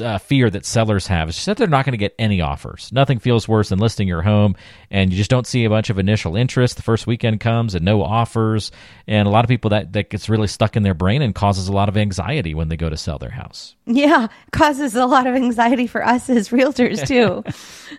uh, 0.00 0.18
fear 0.18 0.50
that 0.50 0.64
sellers 0.64 1.06
have 1.06 1.28
is 1.28 1.44
that 1.44 1.56
they're 1.56 1.66
not 1.66 1.84
going 1.84 1.92
to 1.92 1.98
get 1.98 2.14
any 2.18 2.40
offers. 2.40 2.90
Nothing 2.92 3.18
feels 3.18 3.48
worse 3.48 3.68
than 3.68 3.78
listing 3.78 4.08
your 4.08 4.22
home 4.22 4.56
and 4.94 5.10
you 5.12 5.18
just 5.18 5.28
don't 5.28 5.46
see 5.46 5.64
a 5.64 5.68
bunch 5.68 5.90
of 5.90 5.98
initial 5.98 6.36
interest. 6.36 6.76
The 6.76 6.82
first 6.82 7.08
weekend 7.08 7.40
comes 7.40 7.74
and 7.74 7.84
no 7.84 8.00
offers, 8.00 8.70
and 9.08 9.26
a 9.26 9.30
lot 9.30 9.44
of 9.44 9.48
people 9.48 9.70
that 9.70 9.92
that 9.94 10.08
gets 10.08 10.28
really 10.28 10.46
stuck 10.46 10.76
in 10.76 10.84
their 10.84 10.94
brain 10.94 11.20
and 11.20 11.34
causes 11.34 11.66
a 11.66 11.72
lot 11.72 11.88
of 11.88 11.96
anxiety 11.96 12.54
when 12.54 12.68
they 12.68 12.76
go 12.76 12.88
to 12.88 12.96
sell 12.96 13.18
their 13.18 13.30
house. 13.30 13.74
Yeah, 13.86 14.28
causes 14.52 14.94
a 14.94 15.06
lot 15.06 15.26
of 15.26 15.34
anxiety 15.34 15.88
for 15.88 16.06
us 16.06 16.30
as 16.30 16.50
realtors 16.50 17.04
too. 17.08 17.42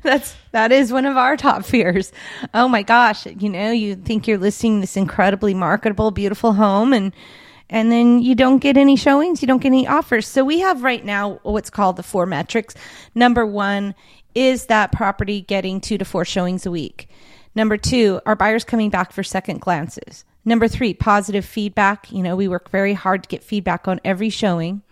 That's 0.04 0.38
that 0.54 0.72
is 0.72 0.94
one 0.94 1.06
of 1.06 1.18
our 1.18 1.36
top 1.36 1.66
fears. 1.66 2.14
Oh 2.54 2.70
my 2.70 2.82
gosh, 2.82 3.26
you 3.26 3.50
know, 3.50 3.72
you 3.72 3.98
think 3.98 4.26
you're 4.26 4.38
listing 4.38 4.80
this 4.80 4.96
incredibly 4.96 5.54
marketable, 5.54 6.12
beautiful 6.12 6.54
home 6.54 6.94
and 6.94 7.14
and 7.70 7.92
then 7.92 8.22
you 8.22 8.36
don't 8.36 8.60
get 8.60 8.78
any 8.78 8.96
showings, 8.96 9.42
you 9.42 9.48
don't 9.48 9.62
get 9.62 9.70
any 9.70 9.88
offers. 9.88 10.28
So 10.28 10.44
we 10.44 10.60
have 10.60 10.84
right 10.84 11.04
now 11.04 11.40
what's 11.44 11.70
called 11.70 11.96
the 11.98 12.04
four 12.04 12.26
metrics. 12.26 12.76
Number 13.14 13.46
one 13.46 13.96
is 14.34 14.68
that 14.68 14.92
property 14.92 15.42
getting 15.42 15.82
two 15.82 15.98
to 15.98 16.06
four 16.06 16.26
showings 16.26 16.66
a 16.66 16.72
week. 16.72 17.10
Number 17.56 17.78
two, 17.78 18.20
are 18.26 18.36
buyers 18.36 18.66
coming 18.66 18.90
back 18.90 19.14
for 19.14 19.24
second 19.24 19.62
glances? 19.62 20.26
Number 20.44 20.68
three, 20.68 20.94
positive 20.94 21.46
feedback. 21.46 22.12
You 22.12 22.22
know, 22.22 22.36
we 22.36 22.48
work 22.48 22.70
very 22.70 22.94
hard 22.94 23.24
to 23.24 23.30
get 23.30 23.44
feedback 23.44 23.88
on 23.88 24.00
every 24.04 24.30
showing. 24.30 24.84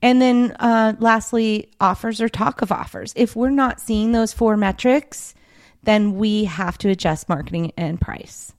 And 0.00 0.22
then 0.22 0.52
uh, 0.60 0.94
lastly, 1.00 1.70
offers 1.80 2.20
or 2.20 2.28
talk 2.28 2.62
of 2.62 2.70
offers. 2.70 3.12
If 3.16 3.34
we're 3.34 3.50
not 3.50 3.80
seeing 3.80 4.12
those 4.12 4.32
four 4.32 4.56
metrics, 4.56 5.34
then 5.82 6.16
we 6.16 6.44
have 6.44 6.78
to 6.78 6.88
adjust 6.88 7.28
marketing 7.28 7.72
and 7.76 8.00
price. 8.00 8.52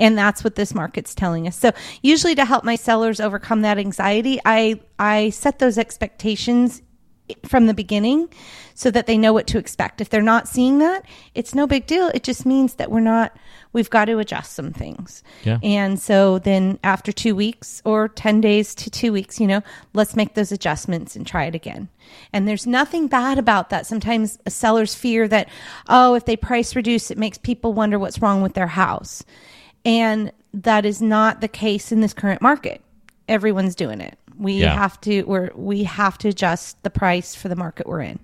And 0.00 0.18
that's 0.18 0.42
what 0.42 0.56
this 0.56 0.74
market's 0.74 1.14
telling 1.14 1.46
us. 1.46 1.56
So 1.56 1.70
usually 2.02 2.34
to 2.34 2.44
help 2.44 2.64
my 2.64 2.74
sellers 2.74 3.20
overcome 3.20 3.62
that 3.62 3.78
anxiety, 3.78 4.40
I 4.44 4.80
I 4.98 5.30
set 5.30 5.60
those 5.60 5.78
expectations 5.78 6.82
from 7.46 7.66
the 7.66 7.74
beginning 7.74 8.28
so 8.74 8.90
that 8.90 9.06
they 9.06 9.18
know 9.18 9.32
what 9.32 9.46
to 9.48 9.58
expect. 9.58 10.00
If 10.00 10.08
they're 10.08 10.22
not 10.22 10.48
seeing 10.48 10.78
that, 10.78 11.04
it's 11.34 11.54
no 11.54 11.66
big 11.66 11.86
deal. 11.86 12.08
It 12.14 12.22
just 12.22 12.46
means 12.46 12.74
that 12.74 12.90
we're 12.90 13.00
not, 13.00 13.36
we've 13.72 13.90
got 13.90 14.06
to 14.06 14.18
adjust 14.18 14.52
some 14.52 14.72
things. 14.72 15.22
Yeah. 15.44 15.58
And 15.62 16.00
so 16.00 16.38
then 16.38 16.78
after 16.82 17.12
two 17.12 17.34
weeks 17.34 17.82
or 17.84 18.08
10 18.08 18.40
days 18.40 18.74
to 18.76 18.90
two 18.90 19.12
weeks, 19.12 19.38
you 19.38 19.46
know, 19.46 19.62
let's 19.92 20.16
make 20.16 20.34
those 20.34 20.52
adjustments 20.52 21.14
and 21.14 21.26
try 21.26 21.44
it 21.44 21.54
again. 21.54 21.88
And 22.32 22.48
there's 22.48 22.66
nothing 22.66 23.06
bad 23.06 23.38
about 23.38 23.70
that. 23.70 23.86
Sometimes 23.86 24.38
sellers 24.48 24.94
fear 24.94 25.28
that, 25.28 25.48
oh, 25.88 26.14
if 26.14 26.24
they 26.24 26.36
price 26.36 26.74
reduce, 26.74 27.10
it 27.10 27.18
makes 27.18 27.38
people 27.38 27.72
wonder 27.72 27.98
what's 27.98 28.22
wrong 28.22 28.42
with 28.42 28.54
their 28.54 28.66
house. 28.66 29.22
And 29.84 30.32
that 30.54 30.84
is 30.84 31.00
not 31.00 31.40
the 31.40 31.48
case 31.48 31.92
in 31.92 32.00
this 32.00 32.12
current 32.12 32.42
market. 32.42 32.82
Everyone's 33.28 33.74
doing 33.74 34.00
it. 34.00 34.18
We 34.38 34.54
yeah. 34.54 34.74
have 34.74 35.00
to 35.02 35.22
we're 35.24 35.50
we 35.54 35.84
have 35.84 36.18
to 36.18 36.28
adjust 36.28 36.82
the 36.82 36.90
price 36.90 37.34
for 37.34 37.48
the 37.48 37.56
market 37.56 37.86
we're 37.86 38.00
in. 38.00 38.18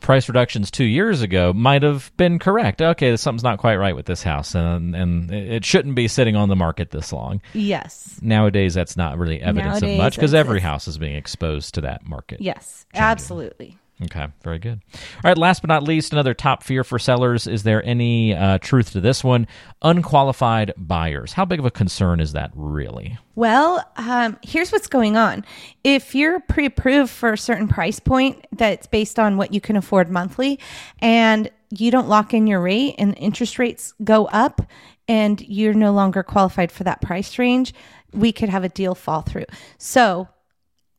Price 0.00 0.28
reductions 0.28 0.70
two 0.70 0.84
years 0.84 1.22
ago 1.22 1.52
might 1.52 1.82
have 1.82 2.12
been 2.16 2.38
correct. 2.38 2.80
Okay, 2.82 3.16
something's 3.16 3.42
not 3.42 3.58
quite 3.58 3.76
right 3.76 3.96
with 3.96 4.06
this 4.06 4.22
house, 4.22 4.54
and 4.54 4.94
and 4.94 5.32
it 5.32 5.64
shouldn't 5.64 5.96
be 5.96 6.06
sitting 6.06 6.36
on 6.36 6.48
the 6.48 6.56
market 6.56 6.90
this 6.90 7.12
long. 7.12 7.40
Yes. 7.54 8.18
Nowadays, 8.22 8.74
that's 8.74 8.96
not 8.96 9.18
really 9.18 9.40
evidence 9.40 9.80
Nowadays, 9.80 9.98
of 9.98 10.04
much 10.04 10.16
because 10.16 10.34
every 10.34 10.60
house 10.60 10.86
is 10.86 10.98
being 10.98 11.16
exposed 11.16 11.74
to 11.74 11.80
that 11.80 12.06
market. 12.06 12.40
Yes, 12.40 12.84
changing. 12.92 13.04
absolutely. 13.04 13.78
Okay, 14.02 14.26
very 14.42 14.58
good. 14.58 14.82
All 14.94 15.20
right, 15.24 15.38
last 15.38 15.62
but 15.62 15.68
not 15.68 15.82
least, 15.82 16.12
another 16.12 16.34
top 16.34 16.62
fear 16.62 16.84
for 16.84 16.98
sellers. 16.98 17.46
Is 17.46 17.62
there 17.62 17.82
any 17.82 18.34
uh, 18.34 18.58
truth 18.58 18.92
to 18.92 19.00
this 19.00 19.24
one? 19.24 19.46
Unqualified 19.80 20.74
buyers. 20.76 21.32
How 21.32 21.46
big 21.46 21.58
of 21.58 21.64
a 21.64 21.70
concern 21.70 22.20
is 22.20 22.32
that 22.32 22.50
really? 22.54 23.16
Well, 23.36 23.82
um, 23.96 24.38
here's 24.42 24.70
what's 24.70 24.86
going 24.86 25.16
on. 25.16 25.46
If 25.82 26.14
you're 26.14 26.40
pre 26.40 26.66
approved 26.66 27.10
for 27.10 27.32
a 27.32 27.38
certain 27.38 27.68
price 27.68 27.98
point 27.98 28.46
that's 28.52 28.86
based 28.86 29.18
on 29.18 29.38
what 29.38 29.54
you 29.54 29.62
can 29.62 29.76
afford 29.76 30.10
monthly, 30.10 30.60
and 30.98 31.50
you 31.70 31.90
don't 31.90 32.08
lock 32.08 32.34
in 32.34 32.46
your 32.46 32.60
rate 32.60 32.96
and 32.98 33.16
interest 33.18 33.58
rates 33.58 33.94
go 34.04 34.26
up 34.26 34.60
and 35.08 35.40
you're 35.40 35.74
no 35.74 35.92
longer 35.92 36.22
qualified 36.22 36.70
for 36.70 36.84
that 36.84 37.00
price 37.00 37.38
range, 37.38 37.72
we 38.12 38.32
could 38.32 38.48
have 38.48 38.64
a 38.64 38.68
deal 38.68 38.94
fall 38.94 39.22
through. 39.22 39.46
So, 39.78 40.28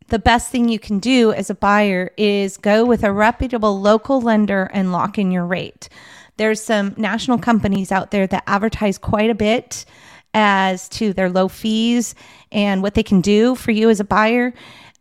the 0.08 0.20
best 0.20 0.52
thing 0.52 0.70
you 0.70 0.80
can 0.80 1.00
do 1.00 1.32
as 1.34 1.50
a 1.50 1.56
buyer 1.56 2.12
is 2.18 2.58
go 2.58 2.86
with 2.86 3.04
a 3.04 3.12
reputable 3.12 3.80
local 3.80 4.22
lender 4.22 4.70
and 4.74 4.92
lock 4.92 5.18
in 5.18 5.32
your 5.32 5.46
rate. 5.46 5.90
There's 6.38 6.62
some 6.62 6.94
national 6.98 7.40
companies 7.40 7.92
out 7.92 8.12
there 8.12 8.28
that 8.28 8.44
advertise 8.48 8.98
quite 8.98 9.30
a 9.30 9.36
bit 9.36 9.86
as 10.34 10.88
to 10.90 11.14
their 11.14 11.30
low 11.30 11.48
fees 11.48 12.16
and 12.52 12.84
what 12.84 12.94
they 12.94 13.04
can 13.04 13.22
do 13.22 13.56
for 13.56 13.72
you 13.72 13.90
as 13.90 14.00
a 14.00 14.04
buyer. 14.04 14.54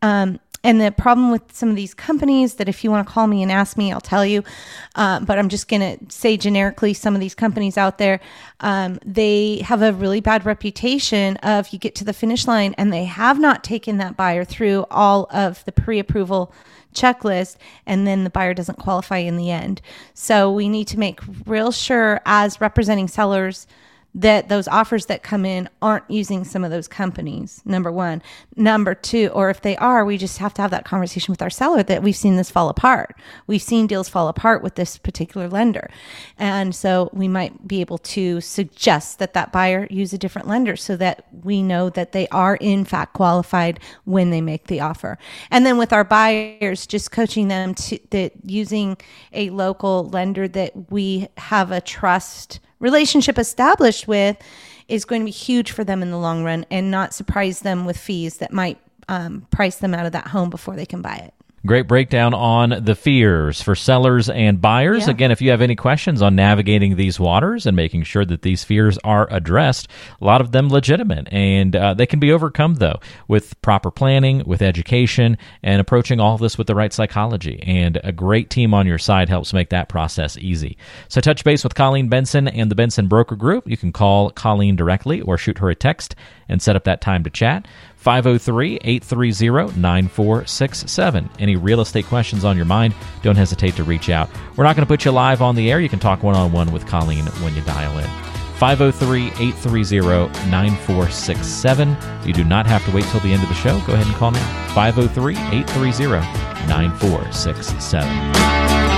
Um, 0.02 0.40
and 0.66 0.80
the 0.80 0.90
problem 0.90 1.30
with 1.30 1.42
some 1.52 1.70
of 1.70 1.76
these 1.76 1.94
companies 1.94 2.54
that 2.54 2.68
if 2.68 2.82
you 2.82 2.90
want 2.90 3.06
to 3.06 3.12
call 3.12 3.28
me 3.28 3.40
and 3.40 3.52
ask 3.52 3.78
me, 3.78 3.92
I'll 3.92 4.00
tell 4.00 4.26
you. 4.26 4.42
Uh, 4.96 5.20
but 5.20 5.38
I'm 5.38 5.48
just 5.48 5.68
going 5.68 5.80
to 5.80 6.12
say 6.12 6.36
generically, 6.36 6.92
some 6.92 7.14
of 7.14 7.20
these 7.20 7.36
companies 7.36 7.78
out 7.78 7.98
there, 7.98 8.18
um, 8.58 8.98
they 9.06 9.58
have 9.58 9.80
a 9.80 9.92
really 9.92 10.20
bad 10.20 10.44
reputation 10.44 11.36
of 11.36 11.68
you 11.68 11.78
get 11.78 11.94
to 11.94 12.04
the 12.04 12.12
finish 12.12 12.48
line 12.48 12.74
and 12.76 12.92
they 12.92 13.04
have 13.04 13.38
not 13.38 13.62
taken 13.62 13.98
that 13.98 14.16
buyer 14.16 14.44
through 14.44 14.84
all 14.90 15.28
of 15.30 15.64
the 15.66 15.72
pre-approval 15.72 16.52
checklist 16.92 17.58
and 17.86 18.04
then 18.04 18.24
the 18.24 18.30
buyer 18.30 18.52
doesn't 18.52 18.80
qualify 18.80 19.18
in 19.18 19.36
the 19.36 19.52
end. 19.52 19.80
So 20.14 20.50
we 20.50 20.68
need 20.68 20.88
to 20.88 20.98
make 20.98 21.20
real 21.46 21.70
sure 21.70 22.20
as 22.26 22.60
representing 22.60 23.06
sellers 23.06 23.68
that 24.16 24.48
those 24.48 24.66
offers 24.66 25.06
that 25.06 25.22
come 25.22 25.44
in 25.44 25.68
aren't 25.82 26.10
using 26.10 26.42
some 26.42 26.64
of 26.64 26.70
those 26.70 26.88
companies. 26.88 27.60
Number 27.66 27.92
one. 27.92 28.22
Number 28.56 28.94
two, 28.94 29.28
or 29.34 29.50
if 29.50 29.60
they 29.60 29.76
are, 29.76 30.06
we 30.06 30.16
just 30.16 30.38
have 30.38 30.54
to 30.54 30.62
have 30.62 30.70
that 30.70 30.86
conversation 30.86 31.30
with 31.32 31.42
our 31.42 31.50
seller 31.50 31.82
that 31.82 32.02
we've 32.02 32.16
seen 32.16 32.36
this 32.36 32.50
fall 32.50 32.70
apart. 32.70 33.14
We've 33.46 33.60
seen 33.60 33.86
deals 33.86 34.08
fall 34.08 34.28
apart 34.28 34.62
with 34.62 34.76
this 34.76 34.96
particular 34.96 35.48
lender. 35.48 35.90
And 36.38 36.74
so 36.74 37.10
we 37.12 37.28
might 37.28 37.68
be 37.68 37.82
able 37.82 37.98
to 37.98 38.40
suggest 38.40 39.18
that 39.18 39.34
that 39.34 39.52
buyer 39.52 39.86
use 39.90 40.14
a 40.14 40.18
different 40.18 40.48
lender 40.48 40.76
so 40.76 40.96
that 40.96 41.26
we 41.44 41.62
know 41.62 41.90
that 41.90 42.12
they 42.12 42.26
are 42.28 42.56
in 42.56 42.86
fact 42.86 43.12
qualified 43.12 43.78
when 44.04 44.30
they 44.30 44.40
make 44.40 44.68
the 44.68 44.80
offer. 44.80 45.18
And 45.50 45.66
then 45.66 45.76
with 45.76 45.92
our 45.92 46.04
buyers, 46.04 46.86
just 46.86 47.10
coaching 47.12 47.48
them 47.48 47.74
to 47.74 47.98
that 48.10 48.32
using 48.44 48.96
a 49.34 49.50
local 49.50 50.08
lender 50.08 50.48
that 50.48 50.90
we 50.90 51.28
have 51.36 51.70
a 51.70 51.82
trust 51.82 52.60
relationship 52.78 53.38
established 53.38 54.06
with 54.06 54.36
is 54.88 55.04
going 55.04 55.22
to 55.22 55.26
be 55.26 55.30
huge 55.30 55.72
for 55.72 55.84
them 55.84 56.02
in 56.02 56.10
the 56.10 56.18
long 56.18 56.44
run 56.44 56.64
and 56.70 56.90
not 56.90 57.14
surprise 57.14 57.60
them 57.60 57.84
with 57.84 57.96
fees 57.96 58.38
that 58.38 58.52
might 58.52 58.78
um, 59.08 59.46
price 59.50 59.76
them 59.76 59.94
out 59.94 60.06
of 60.06 60.12
that 60.12 60.28
home 60.28 60.50
before 60.50 60.76
they 60.76 60.86
can 60.86 61.02
buy 61.02 61.16
it. 61.16 61.34
Great 61.66 61.88
breakdown 61.88 62.32
on 62.32 62.84
the 62.84 62.94
fears 62.94 63.60
for 63.60 63.74
sellers 63.74 64.30
and 64.30 64.60
buyers. 64.60 65.06
Yeah. 65.06 65.10
Again, 65.10 65.30
if 65.32 65.42
you 65.42 65.50
have 65.50 65.60
any 65.60 65.74
questions 65.74 66.22
on 66.22 66.36
navigating 66.36 66.96
these 66.96 67.18
waters 67.18 67.66
and 67.66 67.74
making 67.74 68.04
sure 68.04 68.24
that 68.24 68.42
these 68.42 68.62
fears 68.62 68.98
are 69.04 69.26
addressed, 69.32 69.88
a 70.20 70.24
lot 70.24 70.40
of 70.40 70.52
them 70.52 70.68
legitimate 70.68 71.28
and 71.32 71.74
uh, 71.74 71.94
they 71.94 72.06
can 72.06 72.20
be 72.20 72.30
overcome 72.30 72.74
though 72.74 73.00
with 73.26 73.60
proper 73.62 73.90
planning, 73.90 74.44
with 74.46 74.62
education, 74.62 75.36
and 75.62 75.80
approaching 75.80 76.20
all 76.20 76.34
of 76.34 76.40
this 76.40 76.56
with 76.56 76.68
the 76.68 76.74
right 76.74 76.92
psychology. 76.92 77.60
And 77.64 77.98
a 78.04 78.12
great 78.12 78.48
team 78.48 78.72
on 78.72 78.86
your 78.86 78.98
side 78.98 79.28
helps 79.28 79.52
make 79.52 79.70
that 79.70 79.88
process 79.88 80.38
easy. 80.38 80.78
So 81.08 81.20
touch 81.20 81.42
base 81.42 81.64
with 81.64 81.74
Colleen 81.74 82.08
Benson 82.08 82.48
and 82.48 82.70
the 82.70 82.76
Benson 82.76 83.08
Broker 83.08 83.36
Group. 83.36 83.68
You 83.68 83.76
can 83.76 83.92
call 83.92 84.30
Colleen 84.30 84.76
directly 84.76 85.20
or 85.20 85.36
shoot 85.36 85.58
her 85.58 85.70
a 85.70 85.74
text 85.74 86.14
and 86.48 86.62
set 86.62 86.76
up 86.76 86.84
that 86.84 87.00
time 87.00 87.24
to 87.24 87.30
chat. 87.30 87.66
503 87.96 88.76
830 88.82 89.80
9467. 89.80 91.30
Any 91.38 91.56
real 91.56 91.80
estate 91.80 92.06
questions 92.06 92.44
on 92.44 92.56
your 92.56 92.66
mind, 92.66 92.94
don't 93.22 93.36
hesitate 93.36 93.74
to 93.76 93.84
reach 93.84 94.10
out. 94.10 94.30
We're 94.56 94.64
not 94.64 94.76
going 94.76 94.86
to 94.86 94.88
put 94.88 95.04
you 95.04 95.10
live 95.10 95.42
on 95.42 95.56
the 95.56 95.70
air. 95.70 95.80
You 95.80 95.88
can 95.88 95.98
talk 95.98 96.22
one 96.22 96.36
on 96.36 96.52
one 96.52 96.72
with 96.72 96.86
Colleen 96.86 97.26
when 97.42 97.54
you 97.54 97.62
dial 97.62 97.98
in. 97.98 98.08
503 98.58 99.26
830 99.26 100.50
9467. 100.50 101.96
You 102.24 102.32
do 102.32 102.44
not 102.44 102.66
have 102.66 102.84
to 102.86 102.92
wait 102.92 103.04
till 103.06 103.20
the 103.20 103.32
end 103.32 103.42
of 103.42 103.48
the 103.48 103.54
show. 103.54 103.78
Go 103.86 103.92
ahead 103.92 104.06
and 104.06 104.16
call 104.16 104.30
now. 104.30 104.74
503 104.74 105.36
830 105.36 106.20
9467. 106.68 108.95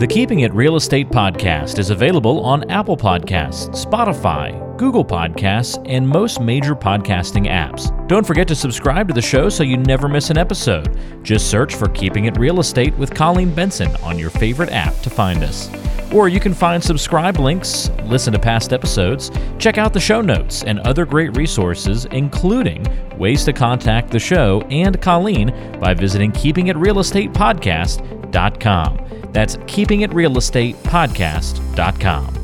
The 0.00 0.06
Keeping 0.06 0.40
It 0.40 0.54
Real 0.54 0.76
Estate 0.76 1.10
podcast 1.10 1.78
is 1.78 1.90
available 1.90 2.42
on 2.42 2.64
Apple 2.70 2.96
Podcasts, 2.96 3.68
Spotify, 3.84 4.74
Google 4.78 5.04
Podcasts, 5.04 5.78
and 5.86 6.08
most 6.08 6.40
major 6.40 6.74
podcasting 6.74 7.46
apps. 7.46 7.90
Don't 8.08 8.26
forget 8.26 8.48
to 8.48 8.54
subscribe 8.54 9.08
to 9.08 9.12
the 9.12 9.20
show 9.20 9.50
so 9.50 9.62
you 9.62 9.76
never 9.76 10.08
miss 10.08 10.30
an 10.30 10.38
episode. 10.38 10.98
Just 11.22 11.50
search 11.50 11.74
for 11.74 11.86
Keeping 11.90 12.24
It 12.24 12.38
Real 12.38 12.60
Estate 12.60 12.96
with 12.96 13.14
Colleen 13.14 13.54
Benson 13.54 13.94
on 13.96 14.18
your 14.18 14.30
favorite 14.30 14.70
app 14.70 14.98
to 15.02 15.10
find 15.10 15.44
us. 15.44 15.68
Or 16.12 16.28
you 16.28 16.40
can 16.40 16.54
find 16.54 16.82
subscribe 16.82 17.38
links, 17.38 17.88
listen 18.04 18.32
to 18.32 18.38
past 18.38 18.72
episodes, 18.72 19.30
check 19.58 19.76
out 19.78 19.92
the 19.92 20.00
show 20.00 20.20
notes, 20.20 20.64
and 20.64 20.80
other 20.80 21.06
great 21.06 21.36
resources, 21.36 22.06
including 22.06 22.84
ways 23.16 23.44
to 23.44 23.52
contact 23.52 24.10
the 24.10 24.18
show 24.18 24.62
and 24.70 25.00
Colleen 25.00 25.54
by 25.78 25.94
visiting 25.94 26.32
keepingitrealestatepodcast.com. 26.32 29.06
That's 29.32 29.54
keepingitrealestatepodcast.com. 29.56 32.36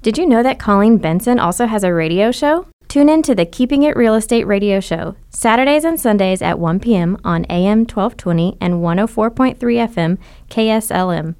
Did 0.00 0.16
you 0.16 0.26
know 0.26 0.44
that 0.44 0.58
Colleen 0.58 0.96
Benson 0.96 1.38
also 1.38 1.66
has 1.66 1.84
a 1.84 1.92
radio 1.92 2.30
show? 2.30 2.66
Tune 2.88 3.10
in 3.10 3.20
to 3.24 3.34
the 3.34 3.44
Keeping 3.44 3.82
It 3.82 3.98
Real 3.98 4.14
Estate 4.14 4.46
radio 4.46 4.80
show, 4.80 5.14
Saturdays 5.28 5.84
and 5.84 6.00
Sundays 6.00 6.40
at 6.40 6.58
1 6.58 6.80
p.m. 6.80 7.18
on 7.22 7.44
AM 7.50 7.80
1220 7.80 8.56
and 8.62 8.76
104.3 8.76 9.58
FM 9.58 10.18
KSLM. 10.48 11.34